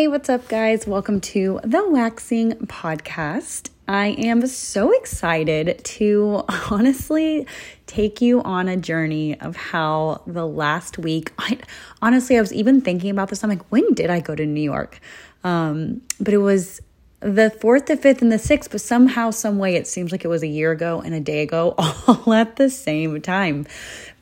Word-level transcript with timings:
Hey, 0.00 0.08
what's 0.08 0.30
up, 0.30 0.48
guys? 0.48 0.86
Welcome 0.86 1.20
to 1.20 1.60
the 1.62 1.86
Waxing 1.86 2.52
Podcast. 2.52 3.68
I 3.86 4.16
am 4.16 4.46
so 4.46 4.92
excited 4.92 5.84
to 5.84 6.42
honestly 6.70 7.46
take 7.86 8.22
you 8.22 8.40
on 8.40 8.66
a 8.66 8.78
journey 8.78 9.38
of 9.38 9.56
how 9.56 10.22
the 10.26 10.46
last 10.46 10.96
week, 10.96 11.32
I, 11.38 11.58
honestly, 12.00 12.38
I 12.38 12.40
was 12.40 12.50
even 12.50 12.80
thinking 12.80 13.10
about 13.10 13.28
this. 13.28 13.44
I'm 13.44 13.50
like, 13.50 13.70
when 13.70 13.92
did 13.92 14.08
I 14.08 14.20
go 14.20 14.34
to 14.34 14.46
New 14.46 14.62
York? 14.62 15.00
Um, 15.44 16.00
but 16.18 16.32
it 16.32 16.38
was 16.38 16.80
the 17.20 17.50
fourth, 17.50 17.84
the 17.84 17.98
fifth, 17.98 18.22
and 18.22 18.32
the 18.32 18.38
sixth, 18.38 18.70
but 18.70 18.80
somehow, 18.80 19.28
some 19.32 19.58
way, 19.58 19.74
it 19.74 19.86
seems 19.86 20.12
like 20.12 20.24
it 20.24 20.28
was 20.28 20.42
a 20.42 20.48
year 20.48 20.72
ago 20.72 21.02
and 21.02 21.12
a 21.12 21.20
day 21.20 21.42
ago, 21.42 21.74
all 21.78 22.32
at 22.32 22.56
the 22.56 22.70
same 22.70 23.20
time. 23.20 23.66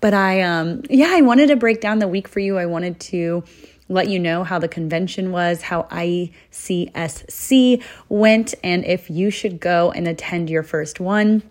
But 0.01 0.13
I, 0.13 0.41
um, 0.41 0.83
yeah, 0.91 1.11
I 1.11 1.21
wanted 1.21 1.51
to 1.51 1.57
break 1.57 1.81
down 1.81 2.01
the 2.01 2.09
week 2.09 2.27
for 2.27 2.41
you. 2.41 2.59
I 2.59 2.67
wanted 2.67 2.99
to 2.99 3.45
let 3.89 4.09
you 4.09 4.19
know 4.19 4.45
how 4.45 4.59
the 4.59 4.69
convention 4.69 5.33
was, 5.33 5.63
how 5.63 5.85
ICSC 5.85 7.83
went, 8.09 8.55
and 8.63 8.85
if 8.85 9.09
you 9.11 9.31
should 9.31 9.61
go 9.61 9.91
and 9.91 10.07
attend 10.07 10.51
your 10.51 10.63
first 10.63 11.01
one. 11.01 11.43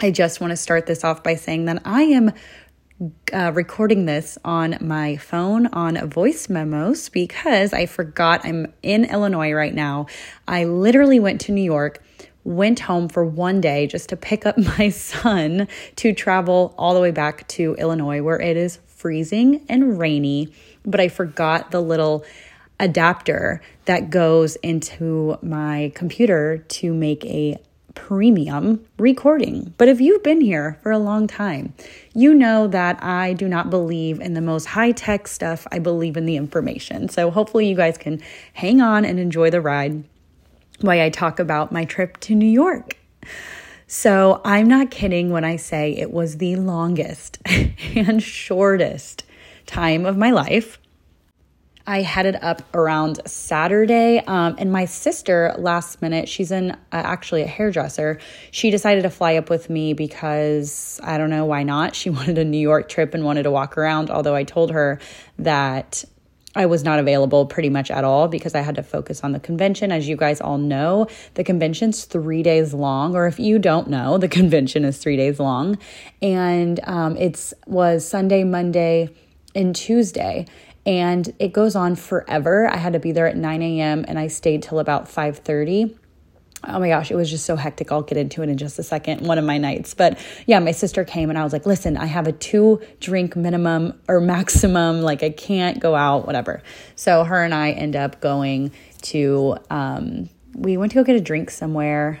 I 0.00 0.10
just 0.10 0.40
want 0.40 0.52
to 0.52 0.56
start 0.56 0.86
this 0.86 1.02
off 1.02 1.22
by 1.22 1.34
saying 1.34 1.64
that 1.64 1.82
I 1.84 2.02
am 2.02 2.32
uh, 3.32 3.52
recording 3.54 4.06
this 4.06 4.38
on 4.44 4.76
my 4.80 5.16
phone 5.16 5.66
on 5.68 6.08
voice 6.10 6.48
memos 6.48 7.08
because 7.08 7.72
I 7.72 7.86
forgot 7.86 8.44
I'm 8.44 8.72
in 8.82 9.04
Illinois 9.04 9.52
right 9.52 9.74
now. 9.74 10.06
I 10.46 10.64
literally 10.64 11.20
went 11.20 11.40
to 11.42 11.52
New 11.52 11.62
York, 11.62 12.02
went 12.44 12.80
home 12.80 13.08
for 13.08 13.24
one 13.24 13.60
day 13.60 13.86
just 13.86 14.08
to 14.08 14.16
pick 14.16 14.46
up 14.46 14.58
my 14.78 14.88
son 14.88 15.68
to 15.96 16.12
travel 16.12 16.74
all 16.76 16.94
the 16.94 17.00
way 17.00 17.12
back 17.12 17.46
to 17.48 17.74
Illinois 17.74 18.22
where 18.22 18.40
it 18.40 18.56
is 18.56 18.78
freezing 18.86 19.64
and 19.68 19.98
rainy 19.98 20.52
but 20.90 21.00
I 21.00 21.08
forgot 21.08 21.70
the 21.70 21.80
little 21.80 22.24
adapter 22.80 23.60
that 23.84 24.10
goes 24.10 24.56
into 24.56 25.38
my 25.42 25.92
computer 25.94 26.58
to 26.68 26.94
make 26.94 27.24
a 27.24 27.58
premium 27.94 28.84
recording. 28.96 29.74
But 29.76 29.88
if 29.88 30.00
you've 30.00 30.22
been 30.22 30.40
here 30.40 30.78
for 30.82 30.92
a 30.92 30.98
long 30.98 31.26
time, 31.26 31.74
you 32.14 32.32
know 32.32 32.68
that 32.68 33.02
I 33.02 33.32
do 33.32 33.48
not 33.48 33.70
believe 33.70 34.20
in 34.20 34.34
the 34.34 34.40
most 34.40 34.66
high 34.66 34.92
tech 34.92 35.26
stuff. 35.26 35.66
I 35.72 35.80
believe 35.80 36.16
in 36.16 36.24
the 36.24 36.36
information. 36.36 37.08
So 37.08 37.30
hopefully, 37.30 37.68
you 37.68 37.74
guys 37.74 37.98
can 37.98 38.22
hang 38.52 38.80
on 38.80 39.04
and 39.04 39.18
enjoy 39.18 39.50
the 39.50 39.60
ride 39.60 40.04
while 40.80 41.00
I 41.00 41.10
talk 41.10 41.40
about 41.40 41.72
my 41.72 41.84
trip 41.84 42.18
to 42.20 42.34
New 42.34 42.46
York. 42.46 42.96
So 43.88 44.40
I'm 44.44 44.68
not 44.68 44.90
kidding 44.90 45.30
when 45.30 45.44
I 45.44 45.56
say 45.56 45.92
it 45.92 46.12
was 46.12 46.36
the 46.36 46.56
longest 46.56 47.38
and 47.96 48.22
shortest 48.22 49.24
time 49.68 50.06
of 50.06 50.16
my 50.16 50.32
life. 50.32 50.80
I 51.86 52.02
headed 52.02 52.36
up 52.42 52.60
around 52.74 53.26
Saturday, 53.26 54.18
um, 54.26 54.56
and 54.58 54.70
my 54.70 54.84
sister, 54.84 55.54
last 55.56 56.02
minute, 56.02 56.28
she's 56.28 56.50
in 56.50 56.72
uh, 56.72 56.76
actually 56.92 57.42
a 57.42 57.46
hairdresser. 57.46 58.18
She 58.50 58.70
decided 58.70 59.04
to 59.04 59.10
fly 59.10 59.36
up 59.36 59.48
with 59.48 59.70
me 59.70 59.94
because 59.94 61.00
I 61.02 61.16
don't 61.16 61.30
know 61.30 61.46
why 61.46 61.62
not. 61.62 61.94
She 61.94 62.10
wanted 62.18 62.36
a 62.36 62.44
New 62.44 62.58
York 62.58 62.90
trip 62.90 63.14
and 63.14 63.24
wanted 63.24 63.44
to 63.44 63.50
walk 63.50 63.78
around, 63.78 64.10
although 64.10 64.34
I 64.34 64.44
told 64.44 64.70
her 64.72 65.00
that 65.38 66.04
I 66.54 66.66
was 66.66 66.84
not 66.84 66.98
available 66.98 67.46
pretty 67.46 67.70
much 67.70 67.90
at 67.90 68.04
all 68.04 68.28
because 68.28 68.54
I 68.54 68.60
had 68.60 68.74
to 68.74 68.82
focus 68.82 69.24
on 69.24 69.32
the 69.32 69.40
convention. 69.40 69.90
As 69.90 70.06
you 70.06 70.16
guys 70.16 70.42
all 70.42 70.58
know, 70.58 71.06
the 71.34 71.44
convention's 71.44 72.04
three 72.04 72.42
days 72.42 72.74
long, 72.74 73.16
or 73.16 73.26
if 73.26 73.38
you 73.38 73.58
don't 73.58 73.88
know, 73.88 74.18
the 74.18 74.28
convention 74.40 74.84
is 74.84 74.98
three 74.98 75.16
days 75.16 75.40
long, 75.40 75.78
and 76.20 76.80
um, 76.84 77.16
was 77.66 78.06
Sunday, 78.06 78.44
Monday 78.44 79.08
and 79.58 79.74
Tuesday 79.74 80.46
and 80.86 81.34
it 81.38 81.52
goes 81.52 81.76
on 81.76 81.96
forever. 81.96 82.66
I 82.66 82.78
had 82.78 82.94
to 82.94 82.98
be 82.98 83.12
there 83.12 83.26
at 83.26 83.36
9 83.36 83.62
a.m. 83.62 84.04
and 84.08 84.18
I 84.18 84.28
stayed 84.28 84.62
till 84.62 84.78
about 84.78 85.06
5:30. 85.06 85.94
Oh 86.64 86.80
my 86.80 86.88
gosh, 86.88 87.10
it 87.10 87.14
was 87.14 87.30
just 87.30 87.44
so 87.44 87.54
hectic. 87.54 87.92
I'll 87.92 88.02
get 88.02 88.18
into 88.18 88.42
it 88.42 88.48
in 88.48 88.56
just 88.56 88.78
a 88.80 88.82
second, 88.82 89.20
one 89.20 89.38
of 89.38 89.44
my 89.44 89.58
nights. 89.58 89.94
But 89.94 90.18
yeah, 90.46 90.58
my 90.58 90.72
sister 90.72 91.04
came 91.04 91.28
and 91.28 91.38
I 91.38 91.44
was 91.44 91.52
like, 91.52 91.66
listen, 91.66 91.96
I 91.96 92.06
have 92.06 92.26
a 92.26 92.32
two 92.32 92.80
drink 92.98 93.36
minimum 93.36 94.00
or 94.08 94.20
maximum. 94.34 95.02
Like, 95.02 95.22
I 95.22 95.30
can't 95.30 95.78
go 95.78 95.94
out, 95.94 96.26
whatever. 96.26 96.62
So, 96.96 97.22
her 97.22 97.44
and 97.44 97.54
I 97.54 97.72
end 97.72 97.94
up 97.94 98.20
going 98.20 98.72
to, 99.02 99.56
um, 99.70 100.30
we 100.54 100.76
went 100.76 100.92
to 100.92 100.96
go 100.96 101.04
get 101.04 101.14
a 101.14 101.20
drink 101.20 101.50
somewhere 101.50 102.20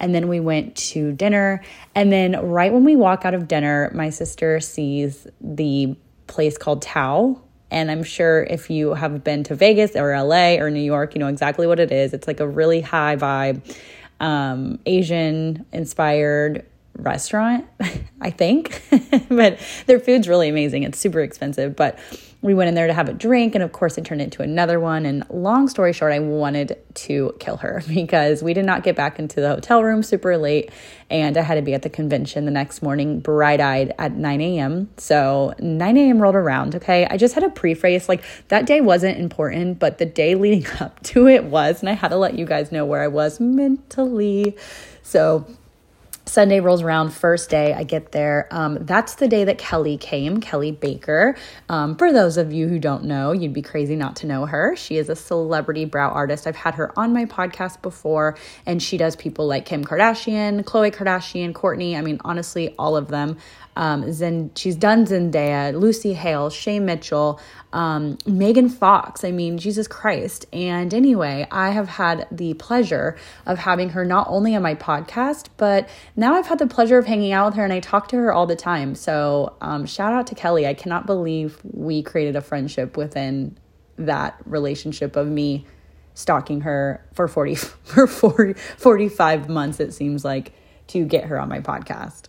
and 0.00 0.14
then 0.14 0.28
we 0.28 0.40
went 0.40 0.76
to 0.76 1.12
dinner. 1.12 1.62
And 1.94 2.12
then, 2.12 2.32
right 2.50 2.72
when 2.72 2.84
we 2.84 2.96
walk 2.96 3.24
out 3.24 3.32
of 3.32 3.48
dinner, 3.48 3.90
my 3.94 4.10
sister 4.10 4.60
sees 4.60 5.26
the 5.40 5.96
place 6.28 6.56
called 6.56 6.82
Tao. 6.82 7.40
And 7.70 7.90
I'm 7.90 8.02
sure 8.02 8.44
if 8.44 8.70
you 8.70 8.94
have 8.94 9.24
been 9.24 9.44
to 9.44 9.54
Vegas 9.54 9.96
or 9.96 10.16
LA 10.16 10.54
or 10.54 10.70
New 10.70 10.80
York, 10.80 11.14
you 11.14 11.18
know 11.18 11.26
exactly 11.26 11.66
what 11.66 11.80
it 11.80 11.90
is. 11.90 12.14
It's 12.14 12.26
like 12.26 12.40
a 12.40 12.48
really 12.48 12.80
high 12.80 13.16
vibe, 13.16 13.62
um, 14.20 14.78
Asian 14.86 15.66
inspired 15.72 16.64
restaurant, 16.94 17.66
I 18.20 18.30
think. 18.30 18.82
but 19.28 19.58
their 19.86 20.00
food's 20.00 20.28
really 20.28 20.48
amazing. 20.48 20.84
It's 20.84 20.98
super 20.98 21.20
expensive, 21.20 21.76
but 21.76 21.98
we 22.40 22.54
went 22.54 22.68
in 22.68 22.74
there 22.74 22.86
to 22.86 22.94
have 22.94 23.08
a 23.08 23.12
drink 23.12 23.54
and 23.54 23.64
of 23.64 23.72
course 23.72 23.98
it 23.98 24.04
turned 24.04 24.22
into 24.22 24.42
another 24.42 24.78
one. 24.78 25.04
And 25.04 25.24
long 25.30 25.68
story 25.68 25.92
short 25.92 26.12
i 26.12 26.18
wanted 26.18 26.78
to 26.94 27.34
kill 27.38 27.56
her 27.58 27.82
because 27.88 28.42
we 28.42 28.54
did 28.54 28.64
not 28.64 28.82
get 28.82 28.96
back 28.96 29.18
into 29.18 29.40
the 29.40 29.48
hotel 29.48 29.82
room 29.82 30.02
super 30.02 30.36
late 30.36 30.70
and 31.10 31.36
i 31.36 31.42
had 31.42 31.54
to 31.54 31.62
be 31.62 31.74
at 31.74 31.82
the 31.82 31.90
convention 31.90 32.44
the 32.44 32.50
next 32.50 32.82
morning 32.82 33.20
bright-eyed 33.20 33.94
at 33.98 34.12
9 34.12 34.40
a.m 34.40 34.88
so 34.96 35.54
9 35.58 35.96
a.m 35.96 36.20
rolled 36.20 36.34
around 36.34 36.74
okay? 36.76 37.06
I 37.06 37.16
just 37.16 37.34
had 37.34 37.44
a 37.44 37.50
preface 37.50 38.08
like 38.08 38.24
that 38.48 38.66
day 38.66 38.80
wasn't 38.80 39.18
important 39.18 39.78
but 39.78 39.98
the 39.98 40.06
day 40.06 40.34
leading 40.34 40.66
up 40.80 41.02
to 41.04 41.26
it 41.26 41.44
was 41.44 41.80
and 41.80 41.88
i 41.88 41.92
had 41.92 42.08
to 42.08 42.16
let 42.16 42.38
you 42.38 42.44
guys 42.44 42.70
know 42.70 42.84
where 42.84 43.02
i 43.02 43.08
was 43.08 43.40
mentally. 43.40 44.56
So 45.02 45.46
Sunday 46.28 46.60
rolls 46.60 46.82
around, 46.82 47.10
first 47.10 47.48
day 47.48 47.72
I 47.72 47.84
get 47.84 48.12
there. 48.12 48.48
Um, 48.50 48.78
that's 48.82 49.14
the 49.14 49.28
day 49.28 49.44
that 49.44 49.56
Kelly 49.56 49.96
came, 49.96 50.40
Kelly 50.40 50.72
Baker. 50.72 51.36
Um, 51.70 51.96
for 51.96 52.12
those 52.12 52.36
of 52.36 52.52
you 52.52 52.68
who 52.68 52.78
don't 52.78 53.04
know, 53.04 53.32
you'd 53.32 53.54
be 53.54 53.62
crazy 53.62 53.96
not 53.96 54.16
to 54.16 54.26
know 54.26 54.44
her. 54.44 54.76
She 54.76 54.98
is 54.98 55.08
a 55.08 55.16
celebrity 55.16 55.86
brow 55.86 56.10
artist. 56.10 56.46
I've 56.46 56.56
had 56.56 56.74
her 56.74 56.96
on 56.98 57.14
my 57.14 57.24
podcast 57.24 57.80
before, 57.80 58.36
and 58.66 58.82
she 58.82 58.98
does 58.98 59.16
people 59.16 59.46
like 59.46 59.64
Kim 59.64 59.84
Kardashian, 59.84 60.64
Khloe 60.64 60.94
Kardashian, 60.94 61.54
Kourtney. 61.54 61.96
I 61.96 62.02
mean, 62.02 62.20
honestly, 62.24 62.74
all 62.78 62.96
of 62.96 63.08
them. 63.08 63.38
Um, 63.78 64.12
Zen, 64.12 64.50
she's 64.56 64.74
done 64.74 65.06
Zendaya, 65.06 65.72
Lucy 65.72 66.12
Hale, 66.12 66.50
Shay 66.50 66.80
Mitchell, 66.80 67.40
um, 67.72 68.18
Megan 68.26 68.68
Fox. 68.68 69.22
I 69.22 69.30
mean, 69.30 69.56
Jesus 69.56 69.86
Christ. 69.86 70.46
And 70.52 70.92
anyway, 70.92 71.46
I 71.50 71.70
have 71.70 71.88
had 71.88 72.26
the 72.32 72.54
pleasure 72.54 73.16
of 73.46 73.58
having 73.58 73.90
her 73.90 74.04
not 74.04 74.26
only 74.28 74.56
on 74.56 74.62
my 74.62 74.74
podcast, 74.74 75.46
but 75.56 75.88
now 76.18 76.34
I've 76.34 76.46
had 76.46 76.58
the 76.58 76.66
pleasure 76.66 76.98
of 76.98 77.06
hanging 77.06 77.32
out 77.32 77.46
with 77.46 77.54
her 77.54 77.64
and 77.64 77.72
I 77.72 77.80
talk 77.80 78.08
to 78.08 78.16
her 78.16 78.32
all 78.32 78.46
the 78.46 78.56
time. 78.56 78.94
So 78.94 79.56
um, 79.60 79.86
shout 79.86 80.12
out 80.12 80.26
to 80.26 80.34
Kelly. 80.34 80.66
I 80.66 80.74
cannot 80.74 81.06
believe 81.06 81.58
we 81.62 82.02
created 82.02 82.36
a 82.36 82.40
friendship 82.40 82.96
within 82.96 83.56
that 83.96 84.36
relationship 84.44 85.16
of 85.16 85.26
me 85.26 85.66
stalking 86.14 86.62
her 86.62 87.04
for 87.14 87.28
40 87.28 87.54
for 87.54 88.06
40 88.08 88.54
45 88.54 89.48
months 89.48 89.78
it 89.78 89.92
seems 89.92 90.24
like 90.24 90.52
to 90.88 91.04
get 91.04 91.24
her 91.24 91.38
on 91.38 91.48
my 91.48 91.60
podcast 91.60 92.28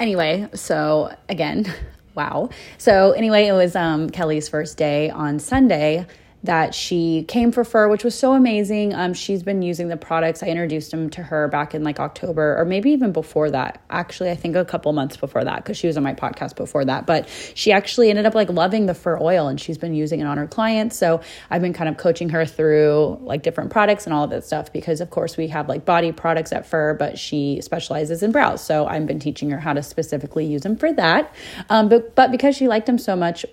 Anyway, 0.00 0.48
so 0.54 1.14
again, 1.28 1.72
wow. 2.14 2.50
So 2.78 3.12
anyway, 3.12 3.46
it 3.46 3.52
was 3.52 3.74
um, 3.74 4.10
Kelly's 4.10 4.48
first 4.48 4.76
day 4.76 5.10
on 5.10 5.38
Sunday 5.38 6.06
that 6.44 6.72
she 6.72 7.24
came 7.26 7.50
for 7.50 7.64
fur, 7.64 7.88
which 7.88 8.04
was 8.04 8.14
so 8.14 8.32
amazing. 8.34 8.94
Um, 8.94 9.12
she's 9.12 9.42
been 9.42 9.60
using 9.60 9.88
the 9.88 9.96
products. 9.96 10.42
I 10.42 10.46
introduced 10.46 10.92
them 10.92 11.10
to 11.10 11.22
her 11.22 11.48
back 11.48 11.74
in 11.74 11.82
like 11.82 11.98
October 11.98 12.56
or 12.56 12.64
maybe 12.64 12.90
even 12.90 13.10
before 13.10 13.50
that. 13.50 13.82
Actually, 13.90 14.30
I 14.30 14.36
think 14.36 14.54
a 14.54 14.64
couple 14.64 14.92
months 14.92 15.16
before 15.16 15.42
that 15.42 15.56
because 15.56 15.76
she 15.76 15.88
was 15.88 15.96
on 15.96 16.04
my 16.04 16.14
podcast 16.14 16.54
before 16.54 16.84
that. 16.84 17.06
But 17.06 17.28
she 17.54 17.72
actually 17.72 18.10
ended 18.10 18.24
up 18.24 18.36
like 18.36 18.50
loving 18.50 18.86
the 18.86 18.94
fur 18.94 19.18
oil 19.20 19.48
and 19.48 19.60
she's 19.60 19.78
been 19.78 19.94
using 19.94 20.20
it 20.20 20.26
on 20.26 20.38
her 20.38 20.46
clients. 20.46 20.96
So 20.96 21.20
I've 21.50 21.62
been 21.62 21.72
kind 21.72 21.88
of 21.88 21.96
coaching 21.96 22.28
her 22.28 22.46
through 22.46 23.18
like 23.22 23.42
different 23.42 23.70
products 23.70 24.06
and 24.06 24.14
all 24.14 24.24
of 24.24 24.30
that 24.30 24.44
stuff 24.44 24.72
because, 24.72 25.00
of 25.00 25.10
course, 25.10 25.36
we 25.36 25.48
have 25.48 25.68
like 25.68 25.84
body 25.84 26.12
products 26.12 26.52
at 26.52 26.66
fur, 26.66 26.94
but 26.94 27.18
she 27.18 27.60
specializes 27.62 28.22
in 28.22 28.30
brows. 28.30 28.64
So 28.64 28.86
I've 28.86 29.06
been 29.06 29.18
teaching 29.18 29.50
her 29.50 29.58
how 29.58 29.72
to 29.72 29.82
specifically 29.82 30.46
use 30.46 30.62
them 30.62 30.76
for 30.76 30.92
that. 30.92 31.34
Um, 31.68 31.88
but 31.88 32.14
but 32.14 32.30
because 32.30 32.54
she 32.54 32.68
liked 32.68 32.86
them 32.86 32.98
so 32.98 33.16
much, 33.16 33.44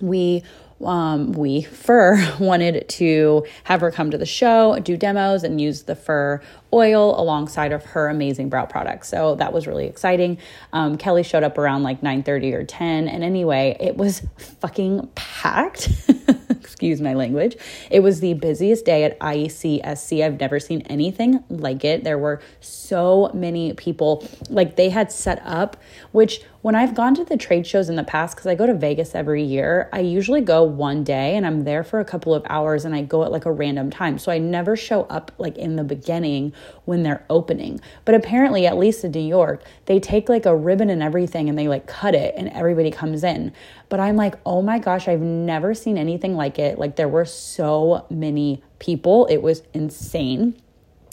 we 0.00 0.42
um, 0.84 1.32
we, 1.32 1.62
Fur, 1.62 2.36
wanted 2.40 2.88
to 2.88 3.44
have 3.64 3.80
her 3.80 3.90
come 3.90 4.10
to 4.10 4.18
the 4.18 4.26
show, 4.26 4.78
do 4.80 4.96
demos, 4.96 5.44
and 5.44 5.60
use 5.60 5.82
the 5.82 5.96
fur 5.96 6.40
oil 6.72 7.18
alongside 7.20 7.72
of 7.72 7.84
her 7.84 8.08
amazing 8.08 8.48
brow 8.48 8.66
products. 8.66 9.08
So 9.08 9.34
that 9.36 9.52
was 9.52 9.66
really 9.66 9.86
exciting. 9.86 10.38
Um, 10.72 10.98
Kelly 10.98 11.22
showed 11.22 11.42
up 11.42 11.58
around 11.58 11.82
like 11.82 12.00
9:30 12.00 12.54
or 12.54 12.64
10, 12.64 13.08
and 13.08 13.24
anyway, 13.24 13.76
it 13.80 13.96
was 13.96 14.22
fucking 14.60 15.08
packed. 15.14 15.88
excuse 16.68 17.00
my 17.00 17.14
language. 17.14 17.56
It 17.90 18.00
was 18.00 18.20
the 18.20 18.34
busiest 18.34 18.84
day 18.84 19.02
at 19.02 19.18
IECSC. 19.18 20.22
I've 20.22 20.38
never 20.38 20.60
seen 20.60 20.82
anything 20.82 21.42
like 21.48 21.84
it. 21.84 22.04
There 22.04 22.18
were 22.18 22.40
so 22.60 23.32
many 23.34 23.72
people. 23.72 24.24
Like 24.48 24.76
they 24.76 24.90
had 24.90 25.10
set 25.10 25.40
up, 25.44 25.76
which 26.12 26.40
when 26.62 26.74
I've 26.74 26.94
gone 26.94 27.14
to 27.16 27.24
the 27.24 27.36
trade 27.36 27.66
shows 27.66 27.88
in 27.88 27.96
the 27.96 28.04
past, 28.04 28.36
because 28.36 28.46
I 28.46 28.54
go 28.54 28.66
to 28.66 28.74
Vegas 28.74 29.14
every 29.14 29.42
year, 29.42 29.88
I 29.92 30.00
usually 30.00 30.40
go 30.40 30.62
one 30.62 31.02
day 31.02 31.36
and 31.36 31.44
I'm 31.44 31.64
there 31.64 31.82
for 31.82 31.98
a 31.98 32.04
couple 32.04 32.34
of 32.34 32.44
hours 32.48 32.84
and 32.84 32.94
I 32.94 33.02
go 33.02 33.24
at 33.24 33.32
like 33.32 33.46
a 33.46 33.52
random 33.52 33.90
time. 33.90 34.18
So 34.18 34.30
I 34.30 34.38
never 34.38 34.76
show 34.76 35.02
up 35.04 35.32
like 35.38 35.56
in 35.56 35.74
the 35.74 35.84
beginning 35.84 36.52
when 36.84 37.02
they're 37.02 37.24
opening. 37.28 37.80
But 38.04 38.14
apparently, 38.14 38.66
at 38.66 38.76
least 38.76 39.04
in 39.04 39.12
New 39.12 39.20
York, 39.20 39.62
they 39.86 40.00
take 40.00 40.28
like 40.28 40.46
a 40.46 40.56
ribbon 40.56 40.90
and 40.90 41.02
everything 41.02 41.48
and 41.48 41.58
they 41.58 41.68
like 41.68 41.86
cut 41.86 42.14
it 42.14 42.34
and 42.36 42.48
everybody 42.48 42.90
comes 42.90 43.24
in. 43.24 43.52
But 43.88 44.00
I'm 44.00 44.16
like, 44.16 44.34
oh 44.44 44.62
my 44.62 44.78
gosh, 44.78 45.08
I've 45.08 45.20
never 45.20 45.74
seen 45.74 45.98
anything 45.98 46.34
like 46.34 46.58
it. 46.58 46.78
Like 46.78 46.96
there 46.96 47.08
were 47.08 47.24
so 47.24 48.06
many 48.10 48.62
people, 48.78 49.26
it 49.26 49.38
was 49.38 49.62
insane. 49.74 50.54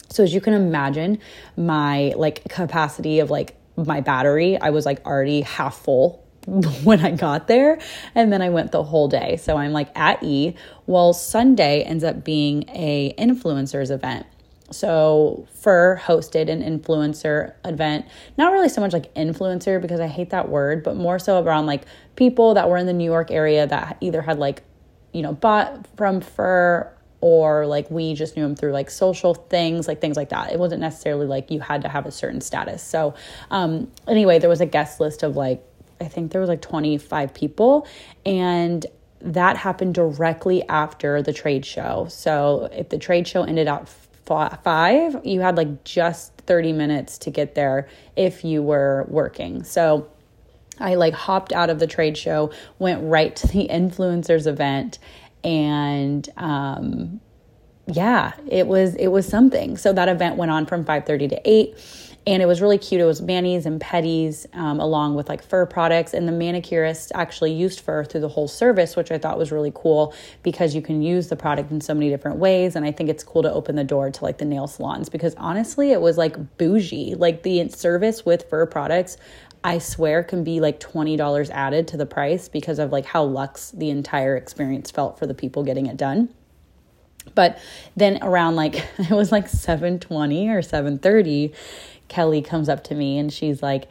So 0.09 0.23
as 0.23 0.33
you 0.33 0.41
can 0.41 0.53
imagine, 0.53 1.19
my 1.57 2.13
like 2.15 2.47
capacity 2.49 3.19
of 3.19 3.29
like 3.29 3.55
my 3.75 4.01
battery, 4.01 4.57
I 4.57 4.69
was 4.69 4.85
like 4.85 5.05
already 5.05 5.41
half 5.41 5.77
full 5.77 6.25
when 6.83 7.03
I 7.03 7.11
got 7.11 7.47
there. 7.47 7.79
And 8.13 8.31
then 8.31 8.41
I 8.41 8.49
went 8.49 8.71
the 8.71 8.83
whole 8.83 9.07
day. 9.07 9.37
So 9.37 9.57
I'm 9.57 9.71
like 9.71 9.89
at 9.97 10.23
E. 10.23 10.55
Well, 10.85 11.13
Sunday 11.13 11.81
ends 11.81 12.03
up 12.03 12.23
being 12.23 12.65
a 12.69 13.13
influencers 13.17 13.91
event. 13.91 14.25
So 14.71 15.47
Fur 15.53 15.99
hosted 16.03 16.49
an 16.49 16.61
influencer 16.61 17.53
event. 17.63 18.05
Not 18.37 18.51
really 18.51 18.69
so 18.69 18.81
much 18.81 18.93
like 18.93 19.13
influencer 19.13 19.81
because 19.81 19.99
I 19.99 20.07
hate 20.07 20.31
that 20.31 20.49
word, 20.49 20.83
but 20.83 20.95
more 20.95 21.19
so 21.19 21.41
around 21.41 21.65
like 21.65 21.83
people 22.15 22.55
that 22.55 22.69
were 22.69 22.77
in 22.77 22.85
the 22.85 22.93
New 22.93 23.05
York 23.05 23.31
area 23.31 23.67
that 23.67 23.97
either 24.01 24.21
had 24.21 24.39
like, 24.39 24.63
you 25.13 25.21
know, 25.21 25.33
bought 25.33 25.87
from 25.95 26.21
Fur 26.21 26.91
or 27.21 27.65
like 27.65 27.89
we 27.89 28.13
just 28.13 28.35
knew 28.35 28.45
him 28.45 28.55
through 28.55 28.71
like 28.71 28.89
social 28.89 29.33
things, 29.33 29.87
like 29.87 30.01
things 30.01 30.17
like 30.17 30.29
that. 30.29 30.51
It 30.51 30.59
wasn't 30.59 30.81
necessarily 30.81 31.25
like 31.25 31.49
you 31.49 31.59
had 31.59 31.81
to 31.83 31.89
have 31.89 32.05
a 32.05 32.11
certain 32.11 32.41
status. 32.41 32.83
So, 32.83 33.15
um, 33.49 33.91
anyway, 34.07 34.39
there 34.39 34.49
was 34.49 34.61
a 34.61 34.65
guest 34.65 34.99
list 34.99 35.23
of 35.23 35.35
like, 35.35 35.63
I 35.99 36.05
think 36.05 36.31
there 36.31 36.41
was 36.41 36.49
like 36.49 36.61
25 36.61 37.33
people, 37.33 37.87
and 38.25 38.85
that 39.21 39.57
happened 39.57 39.95
directly 39.95 40.61
after 40.67 41.21
the 41.23 41.33
trade 41.33 41.65
show. 41.65 42.05
So, 42.09 42.69
if 42.71 42.89
the 42.89 42.97
trade 42.97 43.27
show 43.27 43.43
ended 43.43 43.67
at 43.67 43.87
five, 44.25 45.25
you 45.25 45.41
had 45.41 45.57
like 45.57 45.83
just 45.83 46.33
30 46.47 46.73
minutes 46.73 47.17
to 47.19 47.31
get 47.31 47.55
there 47.55 47.87
if 48.15 48.43
you 48.43 48.61
were 48.61 49.05
working. 49.07 49.63
So, 49.63 50.09
I 50.79 50.95
like 50.95 51.13
hopped 51.13 51.53
out 51.53 51.69
of 51.69 51.79
the 51.79 51.87
trade 51.87 52.17
show, 52.17 52.51
went 52.79 53.01
right 53.03 53.33
to 53.35 53.47
the 53.47 53.67
influencers 53.69 54.45
event, 54.45 54.99
and 55.43 56.27
um, 56.37 57.21
yeah, 57.87 58.33
it 58.47 58.67
was 58.67 58.95
it 58.95 59.07
was 59.07 59.27
something. 59.27 59.77
So 59.77 59.93
that 59.93 60.09
event 60.09 60.37
went 60.37 60.51
on 60.51 60.65
from 60.65 60.83
5:30 60.83 61.29
to 61.29 61.41
8 61.45 62.04
and 62.27 62.41
it 62.41 62.47
was 62.47 62.59
really 62.59 62.79
cute. 62.79 62.99
It 62.99 63.05
was 63.05 63.21
manis 63.21 63.67
and 63.67 63.79
petties 63.79 64.47
um, 64.55 64.79
along 64.79 65.13
with 65.13 65.29
like 65.29 65.43
fur 65.43 65.65
products. 65.67 66.13
And 66.13 66.27
the 66.27 66.31
manicurist 66.31 67.11
actually 67.13 67.53
used 67.53 67.81
fur 67.81 68.03
through 68.03 68.21
the 68.21 68.29
whole 68.29 68.47
service, 68.47 68.95
which 68.95 69.11
I 69.11 69.19
thought 69.19 69.37
was 69.37 69.51
really 69.51 69.71
cool 69.75 70.13
because 70.41 70.73
you 70.73 70.81
can 70.81 71.03
use 71.03 71.27
the 71.27 71.35
product 71.35 71.71
in 71.71 71.81
so 71.81 71.93
many 71.93 72.09
different 72.09 72.37
ways. 72.37 72.75
And 72.75 72.83
I 72.83 72.91
think 72.91 73.09
it's 73.09 73.23
cool 73.23 73.43
to 73.43 73.53
open 73.53 73.75
the 73.75 73.83
door 73.83 74.09
to 74.09 74.23
like 74.23 74.39
the 74.39 74.45
nail 74.45 74.65
salons 74.65 75.07
because 75.07 75.35
honestly, 75.35 75.91
it 75.91 76.01
was 76.01 76.17
like 76.17 76.57
bougie. 76.57 77.13
Like 77.13 77.43
the 77.43 77.69
service 77.69 78.25
with 78.25 78.49
fur 78.49 78.65
products, 78.65 79.17
I 79.63 79.77
swear 79.77 80.23
can 80.23 80.43
be 80.43 80.59
like 80.59 80.79
$20 80.79 81.49
added 81.51 81.87
to 81.89 81.97
the 81.97 82.05
price 82.07 82.49
because 82.49 82.79
of 82.79 82.91
like 82.91 83.05
how 83.05 83.23
luxe 83.23 83.69
the 83.71 83.91
entire 83.91 84.35
experience 84.35 84.89
felt 84.89 85.19
for 85.19 85.27
the 85.27 85.35
people 85.35 85.63
getting 85.63 85.85
it 85.85 85.97
done. 85.97 86.29
But 87.33 87.59
then 87.95 88.19
around 88.21 88.55
like 88.55 88.75
it 88.97 89.11
was 89.11 89.31
like 89.31 89.47
7:20 89.47 90.49
or 90.49 90.61
7:30, 90.61 91.53
Kelly 92.07 92.41
comes 92.41 92.69
up 92.69 92.83
to 92.85 92.95
me 92.95 93.17
and 93.17 93.31
she's 93.31 93.61
like, 93.61 93.87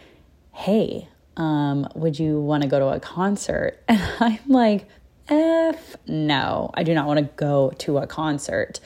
"Hey, 0.53 1.09
um, 1.37 1.89
would 1.95 2.19
you 2.19 2.41
want 2.41 2.63
to 2.63 2.69
go 2.69 2.79
to 2.79 2.89
a 2.89 3.01
concert?" 3.01 3.83
And 3.89 4.01
I'm 4.21 4.39
like, 4.49 4.87
F 5.29 5.97
no, 6.07 6.71
I 6.75 6.83
do 6.83 6.93
not 6.93 7.07
want 7.07 7.19
to 7.19 7.25
go 7.37 7.73
to 7.79 7.99
a 7.99 8.07
concert. 8.07 8.81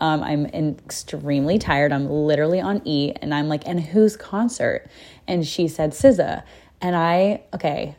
Um, 0.00 0.22
I'm 0.22 0.46
extremely 0.46 1.58
tired. 1.58 1.92
I'm 1.92 2.10
literally 2.10 2.60
on 2.60 2.82
E, 2.84 3.12
and 3.22 3.32
I'm 3.32 3.48
like, 3.48 3.66
and 3.66 3.80
whose 3.80 4.16
concert? 4.16 4.88
And 5.28 5.46
she 5.46 5.68
said 5.68 5.92
SZA. 5.92 6.42
And 6.80 6.96
I, 6.96 7.42
okay, 7.54 7.94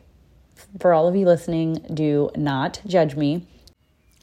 for 0.78 0.92
all 0.92 1.08
of 1.08 1.16
you 1.16 1.24
listening, 1.24 1.86
do 1.92 2.30
not 2.36 2.80
judge 2.86 3.16
me. 3.16 3.46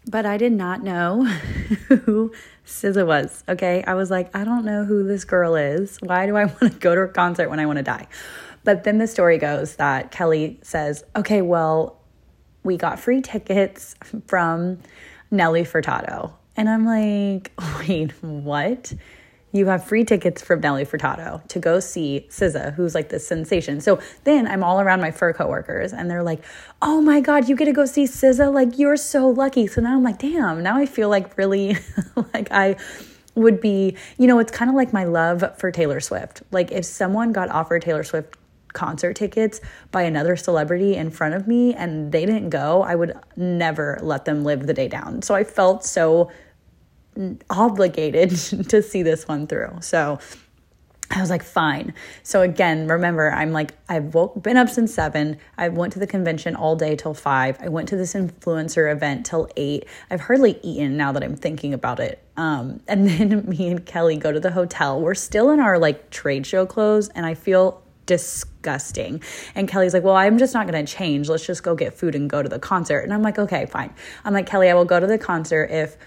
But 0.06 0.26
I 0.26 0.38
did 0.38 0.52
not 0.52 0.84
know 0.84 1.24
who 1.88 2.34
SZA 2.66 3.06
was. 3.06 3.44
Okay. 3.48 3.84
I 3.86 3.94
was 3.94 4.12
like, 4.12 4.36
I 4.36 4.44
don't 4.44 4.66
know 4.66 4.84
who 4.84 5.08
this 5.08 5.24
girl 5.24 5.56
is. 5.56 5.98
Why 6.02 6.26
do 6.26 6.36
I 6.36 6.46
want 6.46 6.60
to 6.60 6.70
go 6.70 6.96
to 6.96 7.02
a 7.02 7.08
concert 7.08 7.50
when 7.50 7.60
I 7.60 7.66
want 7.66 7.78
to 7.78 7.84
die? 7.84 8.08
But 8.64 8.84
then 8.84 8.98
the 8.98 9.08
story 9.08 9.38
goes 9.38 9.76
that 9.76 10.12
Kelly 10.12 10.60
says, 10.62 11.04
okay, 11.16 11.42
well, 11.42 12.00
we 12.64 12.78
got 12.78 13.00
free 13.00 13.22
tickets 13.22 13.96
from 14.28 14.80
Nelly 15.32 15.64
Furtado. 15.64 16.34
And 16.56 16.70
I'm 16.70 16.86
like, 16.86 17.52
wait, 17.80 18.12
what? 18.22 18.94
You 19.54 19.68
have 19.68 19.86
free 19.86 20.04
tickets 20.04 20.42
from 20.42 20.62
Nelly 20.62 20.84
Furtado 20.84 21.48
to 21.48 21.60
go 21.60 21.80
see 21.80 22.26
SZA, 22.30 22.74
who's 22.74 22.96
like 22.96 23.10
this 23.10 23.26
sensation. 23.26 23.80
So 23.80 24.02
then 24.24 24.48
I'm 24.48 24.64
all 24.64 24.82
around 24.82 25.00
my 25.00 25.12
fur 25.12 25.32
coworkers 25.32 25.94
and 25.94 26.10
they're 26.10 26.24
like, 26.24 26.44
oh 26.82 27.00
my 27.02 27.22
God, 27.22 27.48
you 27.48 27.56
get 27.56 27.66
to 27.66 27.72
go 27.72 27.86
see 27.86 28.06
SZA? 28.06 28.52
Like, 28.52 28.80
you're 28.80 28.98
so 28.98 29.30
lucky. 29.30 29.68
So 29.68 29.80
now 29.80 29.96
I'm 29.96 30.04
like, 30.04 30.18
damn, 30.18 30.64
now 30.64 30.76
I 30.76 30.88
feel 30.88 31.08
like 31.08 31.38
really 31.38 31.78
like 32.34 32.52
I 32.52 32.78
would 33.36 33.62
be, 33.62 33.96
you 34.18 34.28
know, 34.28 34.40
it's 34.40 34.52
kind 34.52 34.70
of 34.70 34.76
like 34.76 34.92
my 34.92 35.04
love 35.04 35.44
for 35.58 35.72
Taylor 35.72 36.00
Swift. 36.00 36.42
Like, 36.52 36.72
if 36.72 36.84
someone 36.84 37.32
got 37.32 37.50
offered 37.50 37.84
Taylor 37.84 38.04
Swift 38.04 38.38
concert 38.74 39.16
tickets 39.16 39.62
by 39.92 40.02
another 40.02 40.36
celebrity 40.36 40.96
in 40.96 41.12
front 41.12 41.36
of 41.36 41.48
me 41.48 41.74
and 41.74 42.12
they 42.12 42.26
didn't 42.26 42.50
go, 42.50 42.82
I 42.82 42.96
would 42.96 43.18
never 43.36 44.00
let 44.02 44.26
them 44.26 44.44
live 44.44 44.68
the 44.68 44.74
day 44.74 44.88
down. 44.88 45.22
So 45.22 45.36
I 45.36 45.44
felt 45.44 45.86
so 45.86 46.32
obligated 47.50 48.30
to 48.70 48.82
see 48.82 49.04
this 49.04 49.28
one 49.28 49.48
through. 49.48 49.78
So 49.82 50.20
I 51.12 51.22
was 51.22 51.30
like, 51.30 51.44
fine. 51.44 51.94
So 52.24 52.42
again, 52.42 52.88
remember, 52.88 53.32
I'm 53.32 53.52
like, 53.52 53.74
I've 53.88 54.16
woke, 54.16 54.42
been 54.42 54.58
up 54.58 54.70
since 54.70 54.94
seven. 54.94 55.38
I 55.58 55.70
went 55.70 55.94
to 55.94 56.00
the 56.00 56.08
convention 56.08 56.56
all 56.56 56.76
day 56.76 56.96
till 56.96 57.14
five. 57.14 57.58
I 57.62 57.70
went 57.70 57.90
to 57.90 57.98
this 57.98 58.14
influencer 58.14 58.92
event 58.92 59.26
till 59.26 59.48
eight. 59.56 59.86
I've 60.10 60.22
hardly 60.22 60.60
eaten 60.64 60.98
now 60.98 61.12
that 61.12 61.24
I'm 61.24 61.36
thinking 61.36 61.74
about 61.74 62.00
it. 62.00 62.24
Um, 62.36 62.82
and 62.88 63.08
then 63.08 63.48
me 63.48 63.70
and 63.70 63.86
Kelly 63.86 64.18
go 64.18 64.32
to 64.32 64.40
the 64.40 64.52
hotel. 64.52 65.00
We're 65.00 65.14
still 65.14 65.52
in 65.52 65.60
our 65.60 65.78
like 65.78 66.10
trade 66.10 66.48
show 66.48 66.66
clothes, 66.66 67.10
and 67.10 67.26
I 67.26 67.36
feel 67.36 67.84
disgusting. 68.06 69.22
And 69.56 69.68
Kelly's 69.68 69.94
like, 69.94 70.04
Well, 70.04 70.16
I'm 70.16 70.38
just 70.38 70.54
not 70.54 70.68
going 70.68 70.84
to 70.84 70.92
change. 70.92 71.30
Let's 71.30 71.46
just 71.46 71.64
go 71.64 71.76
get 71.76 71.94
food 71.94 72.16
and 72.16 72.30
go 72.30 72.42
to 72.42 72.50
the 72.50 72.60
concert. 72.60 73.00
And 73.00 73.14
I'm 73.14 73.22
like, 73.22 73.38
Okay, 73.38 73.66
fine. 73.68 73.94
I'm 74.26 74.34
like, 74.34 74.48
Kelly, 74.48 74.70
I 74.70 74.74
will 74.74 74.86
go 74.86 75.00
to 75.00 75.08
the 75.08 75.18
concert 75.18 75.70
if 75.72 75.98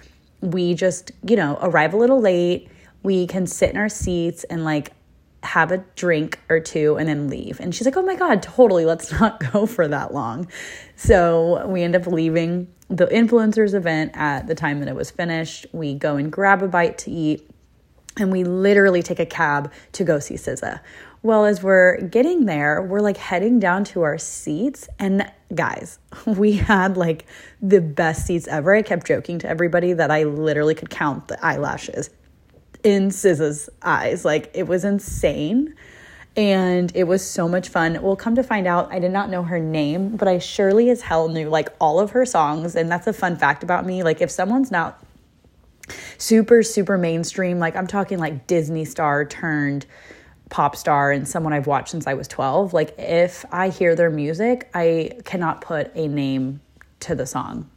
we 0.40 0.74
just, 0.74 1.12
you 1.26 1.36
know, 1.36 1.58
arrive 1.60 1.94
a 1.94 1.96
little 1.96 2.20
late. 2.20 2.68
We 3.02 3.26
can 3.26 3.46
sit 3.46 3.70
in 3.70 3.76
our 3.76 3.88
seats 3.88 4.44
and 4.44 4.64
like 4.64 4.92
have 5.42 5.70
a 5.70 5.78
drink 5.94 6.40
or 6.48 6.60
two 6.60 6.96
and 6.96 7.08
then 7.08 7.28
leave. 7.28 7.60
And 7.60 7.74
she's 7.74 7.86
like, 7.86 7.96
Oh 7.96 8.02
my 8.02 8.16
God, 8.16 8.42
totally. 8.42 8.84
Let's 8.84 9.12
not 9.20 9.52
go 9.52 9.66
for 9.66 9.86
that 9.88 10.12
long. 10.12 10.48
So 10.96 11.66
we 11.66 11.82
end 11.82 11.94
up 11.96 12.06
leaving 12.06 12.72
the 12.88 13.06
influencers 13.06 13.74
event 13.74 14.12
at 14.14 14.46
the 14.46 14.54
time 14.54 14.80
that 14.80 14.88
it 14.88 14.94
was 14.94 15.10
finished. 15.10 15.66
We 15.72 15.94
go 15.94 16.16
and 16.16 16.30
grab 16.30 16.62
a 16.62 16.68
bite 16.68 16.98
to 16.98 17.10
eat 17.10 17.48
and 18.18 18.32
we 18.32 18.44
literally 18.44 19.02
take 19.02 19.18
a 19.18 19.26
cab 19.26 19.72
to 19.92 20.04
go 20.04 20.18
see 20.18 20.34
SZA. 20.34 20.80
Well, 21.22 21.44
as 21.44 21.62
we're 21.62 22.00
getting 22.02 22.44
there, 22.44 22.82
we're 22.82 23.00
like 23.00 23.16
heading 23.16 23.58
down 23.58 23.84
to 23.84 24.02
our 24.02 24.18
seats. 24.18 24.88
And 24.98 25.30
guys, 25.54 25.98
we 26.26 26.52
had 26.52 26.96
like 26.96 27.26
the 27.60 27.80
best 27.80 28.26
seats 28.26 28.46
ever. 28.48 28.74
I 28.74 28.82
kept 28.82 29.06
joking 29.06 29.38
to 29.40 29.48
everybody 29.48 29.92
that 29.92 30.10
I 30.10 30.24
literally 30.24 30.74
could 30.74 30.90
count 30.90 31.28
the 31.28 31.44
eyelashes 31.44 32.10
in 32.82 33.08
SZA's 33.08 33.68
eyes. 33.82 34.24
Like 34.24 34.50
it 34.54 34.68
was 34.68 34.84
insane. 34.84 35.74
And 36.36 36.92
it 36.94 37.04
was 37.04 37.26
so 37.26 37.48
much 37.48 37.70
fun. 37.70 38.00
We'll 38.02 38.14
come 38.14 38.34
to 38.34 38.42
find 38.42 38.66
out, 38.66 38.92
I 38.92 38.98
did 38.98 39.10
not 39.10 39.30
know 39.30 39.42
her 39.42 39.58
name, 39.58 40.16
but 40.16 40.28
I 40.28 40.38
surely 40.38 40.90
as 40.90 41.00
hell 41.00 41.28
knew 41.30 41.48
like 41.48 41.70
all 41.80 41.98
of 41.98 42.10
her 42.10 42.26
songs. 42.26 42.76
And 42.76 42.90
that's 42.90 43.06
a 43.06 43.14
fun 43.14 43.36
fact 43.36 43.62
about 43.62 43.86
me. 43.86 44.02
Like, 44.02 44.20
if 44.20 44.30
someone's 44.30 44.70
not 44.70 45.02
super, 46.18 46.62
super 46.62 46.98
mainstream, 46.98 47.58
like 47.58 47.74
I'm 47.74 47.86
talking 47.86 48.18
like 48.18 48.46
Disney 48.46 48.84
star 48.84 49.24
turned 49.24 49.86
pop 50.48 50.76
star 50.76 51.10
and 51.10 51.26
someone 51.26 51.52
I've 51.52 51.66
watched 51.66 51.88
since 51.88 52.06
I 52.06 52.14
was 52.14 52.28
12, 52.28 52.72
like 52.72 52.94
if 52.98 53.44
I 53.52 53.68
hear 53.68 53.94
their 53.94 54.10
music, 54.10 54.70
I 54.74 55.12
cannot 55.24 55.60
put 55.60 55.90
a 55.94 56.06
name 56.06 56.60
to 57.00 57.14
the 57.14 57.26
song. 57.26 57.68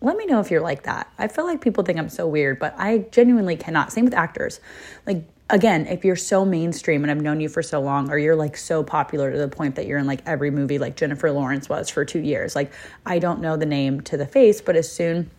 Let 0.00 0.16
me 0.16 0.26
know 0.26 0.40
if 0.40 0.50
you're 0.50 0.60
like 0.60 0.82
that. 0.82 1.10
I 1.18 1.28
feel 1.28 1.46
like 1.46 1.62
people 1.62 1.82
think 1.82 1.98
I'm 1.98 2.10
so 2.10 2.26
weird, 2.26 2.58
but 2.58 2.74
I 2.76 2.98
genuinely 3.10 3.56
cannot. 3.56 3.90
Same 3.90 4.04
with 4.04 4.12
actors. 4.12 4.60
Like 5.06 5.24
again, 5.48 5.86
if 5.86 6.04
you're 6.04 6.16
so 6.16 6.44
mainstream 6.44 7.04
and 7.04 7.10
I've 7.10 7.22
known 7.22 7.40
you 7.40 7.48
for 7.48 7.62
so 7.62 7.80
long, 7.80 8.10
or 8.10 8.18
you're 8.18 8.36
like 8.36 8.56
so 8.56 8.82
popular 8.82 9.32
to 9.32 9.38
the 9.38 9.48
point 9.48 9.76
that 9.76 9.86
you're 9.86 9.98
in 9.98 10.06
like 10.06 10.20
every 10.26 10.50
movie, 10.50 10.78
like 10.78 10.96
Jennifer 10.96 11.30
Lawrence 11.30 11.68
was 11.68 11.88
for 11.88 12.04
two 12.04 12.20
years, 12.20 12.54
like 12.54 12.72
I 13.06 13.18
don't 13.18 13.40
know 13.40 13.56
the 13.56 13.66
name 13.66 14.02
to 14.02 14.16
the 14.16 14.26
face, 14.26 14.60
but 14.60 14.76
as 14.76 14.90
soon 14.92 15.30